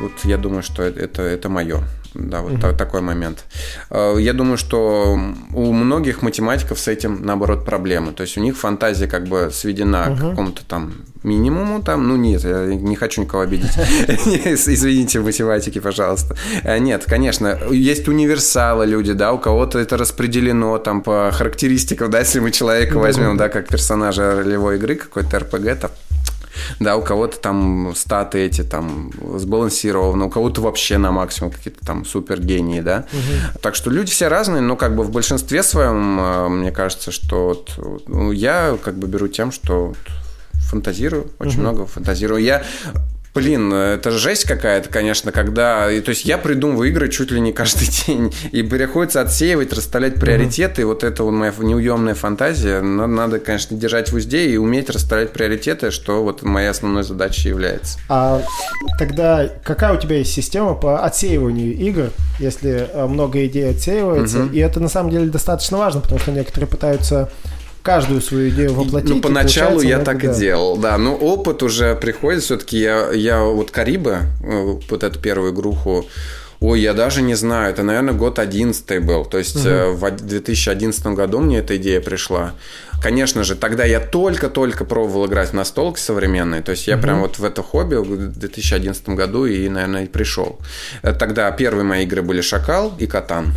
Вот 0.00 0.12
я 0.24 0.38
думаю, 0.38 0.62
что 0.62 0.82
это, 0.82 1.22
это 1.22 1.48
мое. 1.48 1.82
Да, 2.14 2.42
вот 2.42 2.52
угу. 2.52 2.76
такой 2.76 3.00
момент. 3.00 3.46
Э, 3.88 4.16
я 4.18 4.34
думаю, 4.34 4.58
что 4.58 5.18
у 5.54 5.72
многих 5.72 6.20
математиков 6.20 6.78
с 6.78 6.86
этим, 6.86 7.24
наоборот, 7.24 7.64
проблемы. 7.64 8.12
То 8.12 8.24
есть 8.24 8.36
у 8.36 8.42
них 8.42 8.58
фантазия 8.58 9.06
как 9.06 9.26
бы 9.28 9.48
сведена 9.50 10.10
угу. 10.10 10.16
к 10.16 10.20
какому-то 10.20 10.62
там 10.66 10.92
минимуму, 11.22 11.82
там, 11.82 12.08
ну 12.08 12.16
нет, 12.16 12.44
я 12.44 12.66
не 12.66 12.96
хочу 12.96 13.22
никого 13.22 13.42
обидеть. 13.42 13.72
Извините, 14.44 15.20
математики, 15.20 15.78
пожалуйста. 15.78 16.36
Э, 16.62 16.78
нет, 16.78 17.04
конечно, 17.06 17.58
есть 17.70 18.08
универсалы 18.08 18.86
люди, 18.86 19.12
да, 19.12 19.32
у 19.32 19.38
кого-то 19.38 19.78
это 19.78 19.96
распределено 19.96 20.78
там 20.78 21.02
по 21.02 21.30
характеристикам, 21.32 22.10
да, 22.10 22.20
если 22.20 22.40
мы 22.40 22.50
человека 22.50 22.98
возьмем, 22.98 23.36
да, 23.36 23.48
как 23.48 23.68
персонажа 23.68 24.36
ролевой 24.36 24.76
игры, 24.76 24.96
какой-то 24.96 25.38
РПГ, 25.38 25.80
там 25.80 25.90
да, 26.80 26.96
у 26.96 27.02
кого-то 27.02 27.38
там 27.38 27.94
статы 27.96 28.38
эти 28.40 28.62
там 28.62 29.10
сбалансированы, 29.36 30.26
у 30.26 30.30
кого-то 30.30 30.60
вообще 30.60 30.98
на 30.98 31.10
максимум 31.10 31.52
какие-то 31.52 31.84
там 31.84 32.04
супер 32.04 32.40
гении, 32.40 32.80
да. 32.80 33.06
Угу. 33.12 33.60
Так 33.60 33.74
что 33.74 33.90
люди 33.90 34.10
все 34.10 34.28
разные, 34.28 34.60
но 34.60 34.76
как 34.76 34.94
бы 34.94 35.02
в 35.02 35.10
большинстве 35.10 35.62
своем, 35.62 36.20
э, 36.20 36.48
мне 36.48 36.70
кажется, 36.70 37.10
что 37.10 37.48
вот, 37.48 38.02
ну, 38.06 38.32
я 38.32 38.76
как 38.82 38.96
бы 38.96 39.06
беру 39.06 39.28
тем, 39.28 39.52
что 39.52 39.94
фантазирую, 40.72 41.30
очень 41.38 41.60
угу. 41.60 41.60
много 41.60 41.86
фантазирую. 41.86 42.42
Я 42.42 42.64
Блин, 43.34 43.72
это 43.72 44.10
жесть 44.10 44.44
какая-то, 44.44 44.90
конечно, 44.90 45.32
когда... 45.32 45.86
То 45.86 46.10
есть 46.10 46.26
я 46.26 46.36
придумываю 46.36 46.90
игры 46.90 47.08
чуть 47.08 47.30
ли 47.30 47.40
не 47.40 47.52
каждый 47.52 47.88
день, 48.06 48.34
и 48.50 48.62
приходится 48.62 49.22
отсеивать, 49.22 49.72
расставлять 49.72 50.16
приоритеты, 50.16 50.82
mm-hmm. 50.82 50.86
вот 50.86 51.02
это 51.02 51.24
вот 51.24 51.30
моя 51.30 51.52
неуемная 51.58 52.14
фантазия. 52.14 52.82
Надо, 52.82 53.38
конечно, 53.38 53.74
держать 53.76 54.12
в 54.12 54.16
узде 54.16 54.50
и 54.50 54.58
уметь 54.58 54.90
расставлять 54.90 55.32
приоритеты, 55.32 55.90
что 55.90 56.22
вот 56.22 56.42
моей 56.42 56.68
основной 56.68 57.04
задачей 57.04 57.48
является. 57.48 57.98
А 58.10 58.42
тогда 58.98 59.48
какая 59.64 59.94
у 59.94 59.96
тебя 59.96 60.18
есть 60.18 60.32
система 60.32 60.74
по 60.74 61.02
отсеиванию 61.02 61.74
игр, 61.74 62.10
если 62.38 62.86
э, 62.92 63.06
много 63.06 63.46
идей 63.46 63.70
отсеивается? 63.70 64.40
Mm-hmm. 64.40 64.54
И 64.54 64.58
это 64.58 64.78
на 64.78 64.88
самом 64.88 65.10
деле 65.10 65.30
достаточно 65.30 65.78
важно, 65.78 66.02
потому 66.02 66.20
что 66.20 66.32
некоторые 66.32 66.68
пытаются 66.68 67.30
каждую 67.82 68.20
свою 68.20 68.50
идею 68.50 68.74
воплотить. 68.74 69.10
Ну, 69.10 69.20
поначалу 69.20 69.80
я 69.80 69.98
так 69.98 70.22
да. 70.22 70.30
и 70.30 70.38
делал, 70.38 70.76
да. 70.76 70.96
Но 70.98 71.14
опыт 71.14 71.62
уже 71.62 71.94
приходит. 71.96 72.42
Все-таки 72.42 72.78
я, 72.78 73.10
я 73.12 73.42
вот 73.42 73.70
Карибы, 73.70 74.20
э, 74.42 74.78
вот 74.88 75.02
эту 75.02 75.18
первую 75.18 75.52
игруху, 75.52 76.06
Ой, 76.62 76.80
я 76.80 76.94
даже 76.94 77.22
не 77.22 77.34
знаю, 77.34 77.72
это, 77.72 77.82
наверное, 77.82 78.14
год 78.14 78.38
11 78.38 79.04
был. 79.04 79.24
То 79.24 79.38
есть 79.38 79.56
угу. 79.56 79.96
в 79.96 80.10
2011 80.12 81.06
году 81.08 81.40
мне 81.40 81.58
эта 81.58 81.76
идея 81.76 82.00
пришла. 82.00 82.54
Конечно 83.02 83.42
же, 83.42 83.56
тогда 83.56 83.84
я 83.84 83.98
только-только 83.98 84.84
пробовал 84.84 85.26
играть 85.26 85.50
в 85.50 85.54
настолки 85.54 85.98
современные. 85.98 86.62
То 86.62 86.70
есть 86.72 86.86
я 86.86 86.94
угу. 86.94 87.02
прям 87.02 87.20
вот 87.20 87.38
в 87.38 87.44
это 87.44 87.62
хобби 87.62 87.96
в 87.96 88.38
2011 88.38 89.08
году 89.10 89.44
и, 89.44 89.68
наверное, 89.68 90.04
и 90.04 90.06
пришел. 90.06 90.60
Э, 91.02 91.12
тогда 91.12 91.50
первые 91.50 91.84
мои 91.84 92.04
игры 92.04 92.22
были 92.22 92.40
Шакал 92.40 92.94
и 92.98 93.06
Катан. 93.06 93.54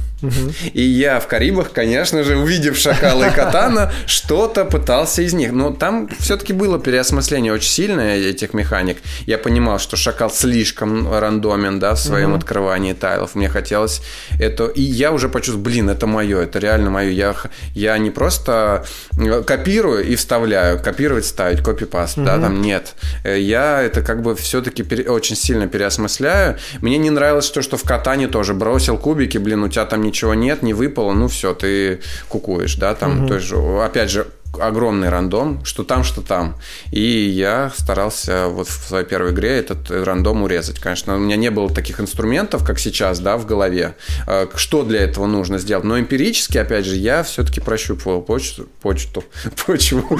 И 0.73 0.81
я 0.81 1.19
в 1.19 1.27
Карибах, 1.27 1.71
конечно 1.71 2.23
же, 2.23 2.37
увидев 2.37 2.77
шакала 2.77 3.25
и 3.25 3.31
катана, 3.31 3.91
что-то 4.05 4.65
пытался 4.65 5.21
из 5.21 5.33
них. 5.33 5.51
Но 5.51 5.71
там 5.71 6.09
все-таки 6.19 6.53
было 6.53 6.79
переосмысление 6.79 7.53
очень 7.53 7.69
сильное 7.69 8.17
этих 8.17 8.53
механик. 8.53 8.97
Я 9.25 9.37
понимал, 9.37 9.79
что 9.79 9.97
шакал 9.97 10.29
слишком 10.29 11.11
рандомен, 11.13 11.79
да, 11.79 11.95
в 11.95 11.99
своем 11.99 12.31
угу. 12.31 12.39
открывании 12.39 12.93
тайлов. 12.93 13.35
Мне 13.35 13.49
хотелось 13.49 14.01
это... 14.39 14.65
И 14.65 14.81
я 14.81 15.11
уже 15.11 15.29
почувствовал, 15.29 15.63
блин, 15.63 15.89
это 15.89 16.07
мое, 16.07 16.41
это 16.41 16.59
реально 16.59 16.89
мое. 16.89 17.09
Я, 17.09 17.35
я 17.73 17.97
не 17.97 18.09
просто 18.09 18.85
э, 19.17 19.34
копирую 19.43 20.05
и 20.05 20.15
вставляю, 20.15 20.81
копировать, 20.81 21.25
ставить, 21.25 21.63
копипаст, 21.63 22.17
угу. 22.17 22.25
да, 22.25 22.39
там 22.39 22.61
нет. 22.61 22.93
Э, 23.23 23.39
я 23.39 23.81
это 23.81 24.01
как 24.01 24.21
бы 24.21 24.35
все-таки 24.35 24.83
пере... 24.83 25.09
очень 25.09 25.35
сильно 25.35 25.67
переосмысляю. 25.67 26.57
Мне 26.81 26.97
не 26.97 27.09
нравилось 27.09 27.49
то, 27.49 27.61
что 27.61 27.77
в 27.77 27.83
катане 27.83 28.27
тоже 28.27 28.53
бросил 28.53 28.97
кубики, 28.97 29.37
блин, 29.37 29.63
у 29.63 29.67
тебя 29.67 29.85
там 29.85 30.01
ничего 30.01 30.33
нет, 30.33 30.61
не 30.61 30.73
выпало, 30.73 31.13
ну 31.13 31.27
все, 31.27 31.53
ты 31.53 32.01
кукуешь, 32.29 32.75
да, 32.75 32.95
там, 32.95 33.21
угу. 33.21 33.27
то 33.27 33.35
есть, 33.35 33.51
опять 33.51 34.09
же, 34.09 34.27
огромный 34.59 35.09
рандом, 35.09 35.63
что 35.63 35.83
там, 35.83 36.03
что 36.03 36.21
там. 36.21 36.57
И 36.91 37.01
я 37.01 37.71
старался 37.75 38.47
вот 38.47 38.67
в 38.67 38.87
своей 38.87 39.05
первой 39.05 39.31
игре 39.31 39.57
этот 39.57 39.89
рандом 39.89 40.43
урезать. 40.43 40.79
Конечно, 40.79 41.15
у 41.15 41.19
меня 41.19 41.35
не 41.35 41.49
было 41.51 41.69
таких 41.69 41.99
инструментов, 41.99 42.63
как 42.65 42.79
сейчас, 42.79 43.19
да, 43.19 43.37
в 43.37 43.45
голове. 43.45 43.95
А, 44.27 44.47
что 44.55 44.83
для 44.83 45.01
этого 45.01 45.25
нужно 45.25 45.57
сделать? 45.57 45.85
Но 45.85 45.99
эмпирически, 45.99 46.57
опять 46.57 46.85
же, 46.85 46.95
я 46.95 47.23
все-таки 47.23 47.61
прощупывал 47.61 48.21
почту, 48.21 48.67
почту, 48.81 49.23
почву. 49.65 50.03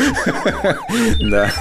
Да. 1.20 1.52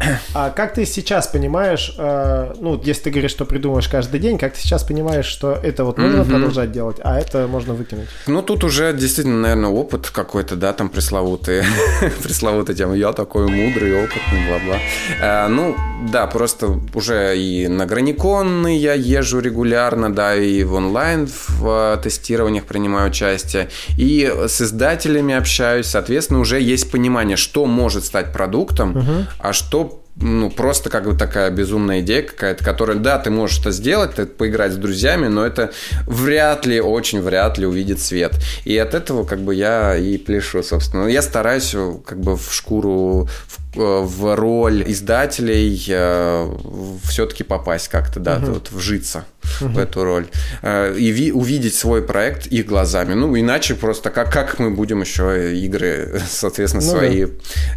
А 0.34 0.50
как 0.50 0.74
ты 0.74 0.86
сейчас 0.86 1.26
понимаешь, 1.26 1.94
э, 1.98 2.54
ну, 2.60 2.80
если 2.82 3.04
ты 3.04 3.10
говоришь, 3.10 3.30
что 3.30 3.44
придумываешь 3.44 3.88
каждый 3.88 4.20
день, 4.20 4.38
как 4.38 4.54
ты 4.54 4.60
сейчас 4.60 4.84
понимаешь, 4.84 5.26
что 5.26 5.52
это 5.52 5.84
вот 5.84 5.98
нужно 5.98 6.24
продолжать 6.24 6.72
делать, 6.72 6.98
а 7.02 7.18
это 7.18 7.46
можно 7.46 7.74
выкинуть? 7.74 8.08
Ну, 8.26 8.42
тут 8.42 8.64
уже 8.64 8.92
действительно, 8.92 9.40
наверное, 9.40 9.70
опыт 9.70 10.10
какой-то, 10.10 10.56
да, 10.56 10.72
там 10.72 10.88
пресловутый 10.88 11.62
пресловутая 12.22 12.76
тема 12.76 12.94
«я 12.94 13.12
такой 13.12 13.48
мудрый, 13.48 14.04
опытный, 14.04 14.46
бла-бла». 14.48 14.78
А, 15.20 15.48
ну, 15.48 15.76
да, 16.10 16.26
просто 16.26 16.80
уже 16.94 17.36
и 17.38 17.68
на 17.68 17.86
граниконы 17.86 18.76
я 18.78 18.94
езжу 18.94 19.40
регулярно, 19.40 20.12
да, 20.12 20.34
и 20.36 20.62
в 20.62 20.74
онлайн 20.74 21.28
в 21.58 22.00
тестированиях 22.02 22.64
принимаю 22.64 23.10
участие, 23.10 23.68
и 23.96 24.32
с 24.46 24.60
издателями 24.60 25.34
общаюсь, 25.34 25.86
соответственно, 25.86 26.40
уже 26.40 26.60
есть 26.60 26.90
понимание, 26.90 27.36
что 27.36 27.66
может 27.66 28.04
стать 28.04 28.32
продуктом, 28.32 28.96
угу. 28.96 29.26
а 29.38 29.52
что 29.52 29.87
ну, 30.20 30.50
просто 30.50 30.90
как 30.90 31.04
бы 31.04 31.16
такая 31.16 31.50
безумная 31.50 32.00
идея 32.00 32.22
какая-то, 32.22 32.64
которая, 32.64 32.96
да, 32.96 33.18
ты 33.18 33.30
можешь 33.30 33.60
это 33.60 33.70
сделать, 33.70 34.14
ты 34.14 34.26
поиграть 34.26 34.72
с 34.72 34.76
друзьями, 34.76 35.28
но 35.28 35.46
это 35.46 35.72
вряд 36.06 36.66
ли, 36.66 36.80
очень 36.80 37.20
вряд 37.20 37.58
ли 37.58 37.66
увидит 37.66 38.00
свет. 38.00 38.34
И 38.64 38.76
от 38.76 38.94
этого 38.94 39.24
как 39.24 39.40
бы 39.40 39.54
я 39.54 39.96
и 39.96 40.18
пляшу, 40.18 40.62
собственно. 40.62 41.06
Я 41.06 41.22
стараюсь 41.22 41.74
как 42.04 42.20
бы 42.20 42.36
в 42.36 42.52
шкуру, 42.52 43.28
в, 43.74 44.02
в 44.02 44.34
роль 44.34 44.82
издателей 44.90 45.84
э, 45.88 46.56
все-таки 47.04 47.44
попасть 47.44 47.88
как-то, 47.88 48.18
да, 48.18 48.38
угу. 48.38 48.52
вот 48.52 48.70
вжиться 48.72 49.24
угу. 49.60 49.72
в 49.72 49.78
эту 49.78 50.04
роль. 50.04 50.26
Э, 50.62 50.94
и 50.96 51.10
ви, 51.10 51.30
увидеть 51.30 51.74
свой 51.74 52.02
проект 52.02 52.46
их 52.46 52.66
глазами. 52.66 53.14
Ну, 53.14 53.38
иначе 53.38 53.74
просто 53.74 54.10
как, 54.10 54.32
как 54.32 54.58
мы 54.58 54.70
будем 54.70 55.00
еще 55.00 55.56
игры, 55.56 56.20
соответственно, 56.28 56.84
ну, 56.84 56.90
свои 56.90 57.26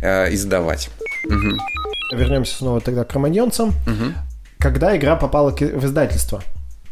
да. 0.02 0.26
э, 0.26 0.34
издавать. 0.34 0.90
Угу. 1.26 1.81
Вернемся 2.12 2.56
снова 2.56 2.82
тогда 2.82 3.04
к 3.04 3.14
романьонцам. 3.14 3.70
Угу. 3.70 4.14
Когда 4.60 4.96
игра 4.96 5.16
попала 5.16 5.52
в 5.52 5.86
издательство? 5.86 6.44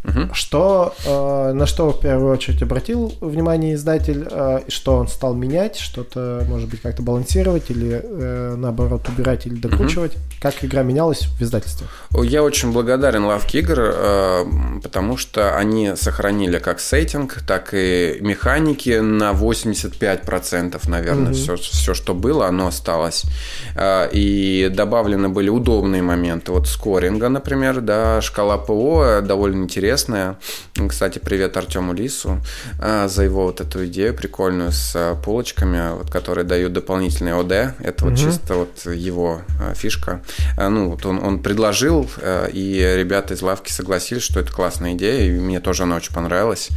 Угу. 0.04 0.34
Что, 0.34 0.94
э, 1.06 1.52
на 1.54 1.66
что 1.66 1.92
в 1.92 2.00
первую 2.00 2.32
очередь 2.32 2.62
обратил 2.62 3.14
внимание 3.20 3.74
издатель, 3.74 4.26
э, 4.30 4.62
что 4.70 4.96
он 4.96 5.08
стал 5.08 5.34
менять, 5.34 5.78
что-то, 5.78 6.46
может 6.48 6.70
быть, 6.70 6.82
как-то 6.82 7.02
балансировать 7.02 7.70
или 7.70 8.02
э, 8.02 8.56
наоборот 8.58 9.08
убирать 9.10 9.46
или 9.46 9.56
докручивать? 9.56 10.16
Угу. 10.16 10.22
Как 10.42 10.64
игра 10.64 10.84
менялась 10.84 11.24
в 11.24 11.42
издательстве? 11.42 11.88
Я 12.14 12.44
очень 12.44 12.72
благодарен 12.72 13.26
Лавке 13.26 13.60
игр, 13.60 13.78
э, 13.80 14.46
потому 14.82 15.18
что 15.18 15.58
они 15.58 15.94
сохранили 15.96 16.60
как 16.60 16.80
сеттинг, 16.80 17.42
так 17.46 17.74
и 17.74 18.20
механики 18.22 19.00
на 19.00 19.32
85%, 19.32 20.80
наверное, 20.90 21.32
угу. 21.32 21.34
все, 21.34 21.56
все, 21.58 21.94
что 21.94 22.14
было, 22.14 22.48
оно 22.48 22.68
осталось. 22.68 23.26
Э, 23.76 24.10
и 24.10 24.72
добавлены 24.74 25.28
были 25.28 25.50
удобные 25.50 26.02
моменты. 26.02 26.54
Вот 26.54 26.68
скоринга, 26.68 27.28
например, 27.28 27.82
да, 27.82 28.22
шкала 28.22 28.58
ПО 28.58 29.20
довольно 29.22 29.64
интересная 29.64 29.89
интересная. 29.90 30.38
Кстати, 30.88 31.18
привет 31.18 31.58
Артему 31.58 31.94
Лису 31.94 32.38
а, 32.80 33.08
за 33.08 33.24
его 33.24 33.46
вот 33.46 33.60
эту 33.60 33.88
идею 33.88 34.14
прикольную 34.14 34.72
с 34.72 34.94
а, 34.96 35.16
полочками, 35.16 35.98
вот, 35.98 36.12
которые 36.12 36.46
дают 36.46 36.74
дополнительный 36.74 37.34
ОД. 37.34 37.74
Это 37.80 38.06
угу. 38.06 38.12
вот 38.12 38.20
чисто 38.20 38.54
вот 38.54 38.86
его 38.86 39.42
а, 39.60 39.74
фишка. 39.74 40.22
Ну, 40.58 40.92
вот 40.92 41.08
он, 41.08 41.24
он 41.24 41.42
предложил, 41.42 42.08
и 42.54 42.96
ребята 42.98 43.34
из 43.34 43.42
лавки 43.42 43.72
согласились, 43.72 44.22
что 44.22 44.40
это 44.40 44.52
классная 44.52 44.94
идея, 44.94 45.24
и 45.24 45.32
мне 45.32 45.60
тоже 45.60 45.84
она 45.84 45.96
очень 45.96 46.14
понравилась. 46.14 46.70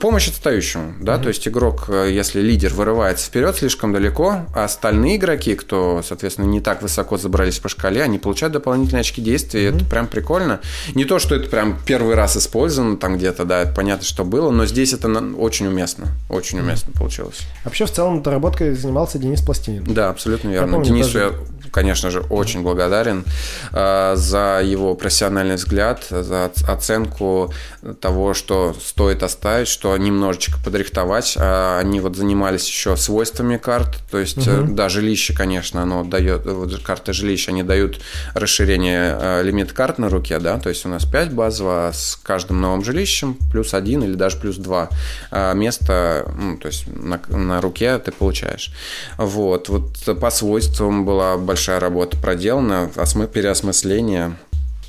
Помощь 0.00 0.28
отстающему, 0.28 0.94
да, 1.00 1.16
угу. 1.16 1.24
то 1.24 1.28
есть 1.28 1.46
игрок, 1.46 1.90
если 1.90 2.40
лидер 2.40 2.72
вырывается 2.72 3.26
вперед 3.26 3.54
слишком 3.54 3.92
далеко, 3.92 4.46
а 4.54 4.64
остальные 4.64 5.16
игроки, 5.16 5.54
кто, 5.56 6.02
соответственно, 6.02 6.46
не 6.46 6.62
так 6.62 6.80
высоко 6.80 7.18
забрались 7.18 7.58
по 7.58 7.68
шкале, 7.68 8.02
они 8.02 8.18
получают 8.18 8.54
дополнительные 8.54 9.00
очки 9.00 9.20
действия, 9.20 9.68
угу. 9.68 9.76
это 9.76 9.84
прям 9.84 10.06
прикольно. 10.06 10.60
Не 10.94 11.04
то, 11.04 11.18
что 11.18 11.34
это 11.34 11.50
прям 11.50 11.78
первый 11.84 12.14
раз 12.14 12.29
раз 12.34 12.44
использовано 12.44 12.96
там 12.96 13.16
где-то, 13.16 13.44
да, 13.44 13.62
это 13.62 13.72
понятно, 13.72 14.04
что 14.04 14.24
было, 14.24 14.50
но 14.50 14.66
здесь 14.66 14.92
это 14.92 15.08
очень 15.36 15.66
уместно, 15.66 16.08
очень 16.28 16.60
уместно 16.60 16.92
получилось. 16.92 17.40
Вообще, 17.64 17.86
в 17.86 17.90
целом, 17.90 18.22
доработкой 18.22 18.74
занимался 18.74 19.18
Денис 19.18 19.40
Пластинин. 19.40 19.84
Да, 19.84 20.10
абсолютно 20.10 20.48
верно. 20.48 20.66
Я 20.66 20.72
помню, 20.72 20.86
Денису 20.86 21.12
тоже... 21.12 21.18
я 21.18 21.60
конечно 21.70 22.10
же, 22.10 22.20
очень 22.20 22.62
благодарен 22.62 23.24
э, 23.72 24.14
за 24.16 24.60
его 24.64 24.94
профессиональный 24.94 25.56
взгляд, 25.56 26.06
за 26.10 26.50
оценку 26.66 27.52
того, 28.00 28.34
что 28.34 28.74
стоит 28.80 29.22
оставить, 29.22 29.68
что 29.68 29.96
немножечко 29.96 30.58
подрихтовать. 30.64 31.36
А 31.38 31.78
они 31.78 32.00
вот 32.00 32.16
занимались 32.16 32.66
еще 32.66 32.96
свойствами 32.96 33.56
карт, 33.56 33.98
то 34.10 34.18
есть, 34.18 34.46
угу. 34.46 34.72
да, 34.72 34.88
жилище, 34.88 35.34
конечно, 35.34 35.82
оно 35.82 36.04
дает, 36.04 36.44
вот 36.46 36.76
карты 36.82 37.12
жилища, 37.12 37.50
они 37.50 37.62
дают 37.62 38.00
расширение 38.34 39.16
э, 39.18 39.42
лимит 39.42 39.72
карт 39.72 39.98
на 39.98 40.08
руке, 40.08 40.38
да, 40.38 40.58
то 40.58 40.68
есть 40.68 40.84
у 40.86 40.88
нас 40.88 41.04
5 41.04 41.32
базово, 41.32 41.88
а 41.88 41.92
с 41.92 42.16
каждым 42.22 42.60
новым 42.60 42.84
жилищем 42.84 43.36
плюс 43.50 43.74
один 43.74 44.02
или 44.02 44.14
даже 44.14 44.36
плюс 44.36 44.56
два 44.56 44.88
э, 45.30 45.54
места, 45.54 46.26
ну, 46.36 46.56
то 46.58 46.68
есть 46.68 46.86
на, 46.86 47.20
на 47.28 47.60
руке 47.60 47.98
ты 47.98 48.12
получаешь. 48.12 48.72
Вот, 49.16 49.68
вот 49.68 50.20
по 50.20 50.30
свойствам 50.30 51.04
была 51.04 51.36
большая 51.36 51.80
работа 51.80 52.16
проделана, 52.16 52.90
переосмысление. 53.32 54.36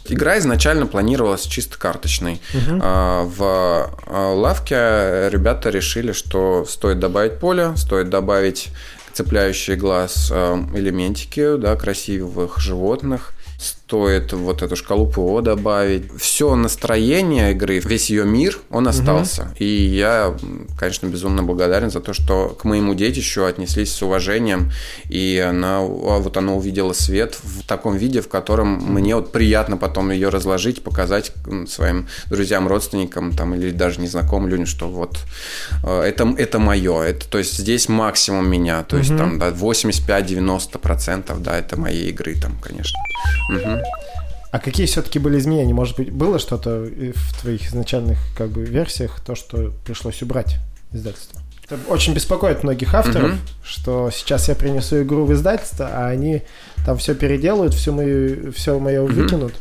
Игра 0.05 0.39
изначально 0.39 0.87
планировалась 0.87 1.43
чисто 1.43 1.77
карточной. 1.77 2.41
Угу. 2.53 2.77
В 2.79 3.39
а, 4.07 4.33
лавке 4.33 5.29
ребята 5.29 5.69
решили, 5.69 6.11
что 6.11 6.65
стоит 6.67 6.99
добавить 6.99 7.39
поле, 7.39 7.73
стоит 7.77 8.09
добавить 8.09 8.69
цепляющий 9.13 9.75
глаз 9.75 10.29
а, 10.33 10.57
элементики, 10.73 11.55
да, 11.57 11.75
красивых 11.75 12.59
животных 12.59 13.33
стоит 13.62 14.34
вот 14.34 14.63
эту 14.63 14.76
шкалу 14.76 15.06
ПО 15.06 15.41
добавить. 15.41 16.12
Все 16.17 16.56
настроение 16.56 17.52
игры, 17.52 17.80
весь 17.80 18.10
ее 18.10 18.26
мир, 18.26 18.58
он 18.71 18.88
остался. 18.88 19.43
Угу. 19.43 19.56
И 19.60 19.65
я, 19.65 20.36
конечно, 20.78 21.08
безумно 21.08 21.43
благодарен 21.43 21.91
за 21.91 22.00
то, 22.00 22.13
что 22.13 22.50
к 22.60 22.63
моему 22.63 22.95
детищу 22.95 23.45
отнеслись 23.45 23.93
с 23.93 24.02
уважением, 24.02 24.71
и 25.10 25.45
она, 25.47 25.78
а 25.80 26.19
вот 26.19 26.38
она 26.38 26.54
увидела 26.54 26.93
свет 26.93 27.38
в 27.43 27.63
таком 27.67 27.97
виде, 27.97 28.21
в 28.21 28.30
котором 28.30 28.80
мне 28.93 29.15
вот 29.15 29.32
приятно 29.32 29.78
потом 29.78 30.10
ее 30.12 30.30
разложить, 30.30 30.84
показать 30.84 31.32
своим 31.67 32.08
друзьям, 32.28 32.67
родственникам 32.67 33.34
там, 33.34 33.54
или 33.54 33.69
даже 33.71 34.02
незнакомым 34.02 34.50
людям, 34.50 34.65
что 34.65 34.88
вот 34.88 35.19
э, 35.84 36.02
это, 36.02 36.34
это 36.38 36.60
мое. 36.60 37.02
Это, 37.02 37.30
то 37.30 37.38
есть 37.38 37.58
здесь 37.58 37.89
максимум 37.89 38.50
меня. 38.50 38.84
То 38.84 38.97
есть 38.97 39.12
угу. 39.12 39.19
там 39.19 39.39
да, 39.39 39.50
85-90% 39.50 41.39
да, 41.39 41.58
это 41.60 41.80
моей 41.80 42.10
игры 42.10 42.36
там, 42.36 42.58
конечно. 42.62 42.97
Угу. 43.55 43.81
А 44.51 44.59
какие 44.59 44.85
все-таки 44.85 45.17
были 45.17 45.39
изменения? 45.39 45.73
Может 45.73 45.95
быть, 45.95 46.11
было 46.11 46.37
что-то 46.37 46.81
в 46.81 47.41
твоих 47.41 47.67
изначальных 47.67 48.19
как 48.37 48.49
бы 48.49 48.63
версиях, 48.63 49.21
то, 49.25 49.33
что 49.33 49.71
пришлось 49.85 50.21
убрать 50.21 50.57
издательство? 50.91 51.39
Это 51.63 51.79
очень 51.87 52.13
беспокоит 52.13 52.63
многих 52.63 52.93
авторов, 52.93 53.31
mm-hmm. 53.31 53.63
что 53.63 54.11
сейчас 54.11 54.49
я 54.49 54.55
принесу 54.55 55.03
игру 55.03 55.25
в 55.25 55.31
издательство, 55.31 55.87
а 55.89 56.09
они 56.09 56.41
там 56.85 56.97
все 56.97 57.15
переделают, 57.15 57.73
все 57.73 57.93
мое, 57.93 58.51
все 58.51 58.77
мое 58.77 59.01
mm-hmm. 59.01 59.13
выкинут. 59.13 59.53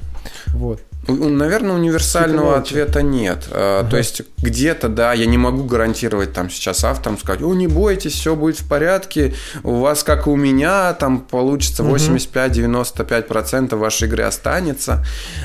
Вот. 0.48 0.82
Наверное, 1.08 1.74
универсального 1.76 2.56
ответа 2.58 3.02
нет. 3.02 3.48
Ага. 3.50 3.88
То 3.88 3.96
есть 3.96 4.22
где-то, 4.38 4.88
да, 4.88 5.12
я 5.12 5.26
не 5.26 5.38
могу 5.38 5.64
гарантировать 5.64 6.32
там 6.32 6.50
сейчас 6.50 6.84
авторам 6.84 7.18
сказать, 7.18 7.42
о, 7.42 7.54
не 7.54 7.66
бойтесь, 7.66 8.12
все 8.12 8.36
будет 8.36 8.60
в 8.60 8.68
порядке, 8.68 9.34
у 9.62 9.76
вас, 9.76 10.04
как 10.04 10.26
и 10.26 10.30
у 10.30 10.36
меня, 10.36 10.92
там 10.94 11.20
получится 11.20 11.82
85-95% 11.82 13.76
вашей 13.76 14.08
игры 14.08 14.24
останется. 14.24 15.04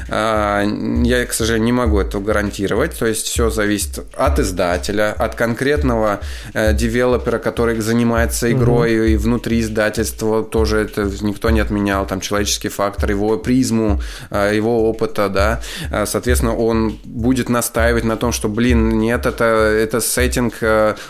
А, 0.10 0.64
я, 1.04 1.26
к 1.26 1.34
сожалению, 1.34 1.66
не 1.66 1.72
могу 1.72 2.00
этого 2.00 2.22
гарантировать. 2.22 2.98
То 2.98 3.06
есть 3.06 3.28
все 3.28 3.50
зависит 3.50 4.02
от 4.18 4.40
издателя, 4.40 5.14
от 5.14 5.36
конкретного 5.36 6.20
э, 6.54 6.74
девелопера, 6.74 7.40
который 7.40 7.80
занимается 7.80 8.52
игрой, 8.52 9.00
угу. 9.00 9.08
и 9.08 9.16
внутри 9.16 9.62
издательства 9.62 10.44
тоже 10.44 10.80
это 10.80 11.10
никто 11.22 11.50
не 11.50 11.62
отменял, 11.62 12.06
там 12.06 12.20
человеческий 12.20 12.70
фактор, 12.70 13.10
его 13.10 13.38
призму, 13.38 14.02
э, 14.30 14.52
его 14.56 14.90
опыта, 14.90 15.30
да. 15.30 15.45
Э, 15.92 16.06
соответственно, 16.06 16.56
он 16.56 16.98
будет 17.04 17.50
настаивать 17.50 18.04
на 18.04 18.18
том, 18.18 18.32
что, 18.32 18.50
блин, 18.50 19.00
нет, 19.00 19.26
это, 19.26 19.46
это 19.46 20.02
сеттинг 20.02 20.56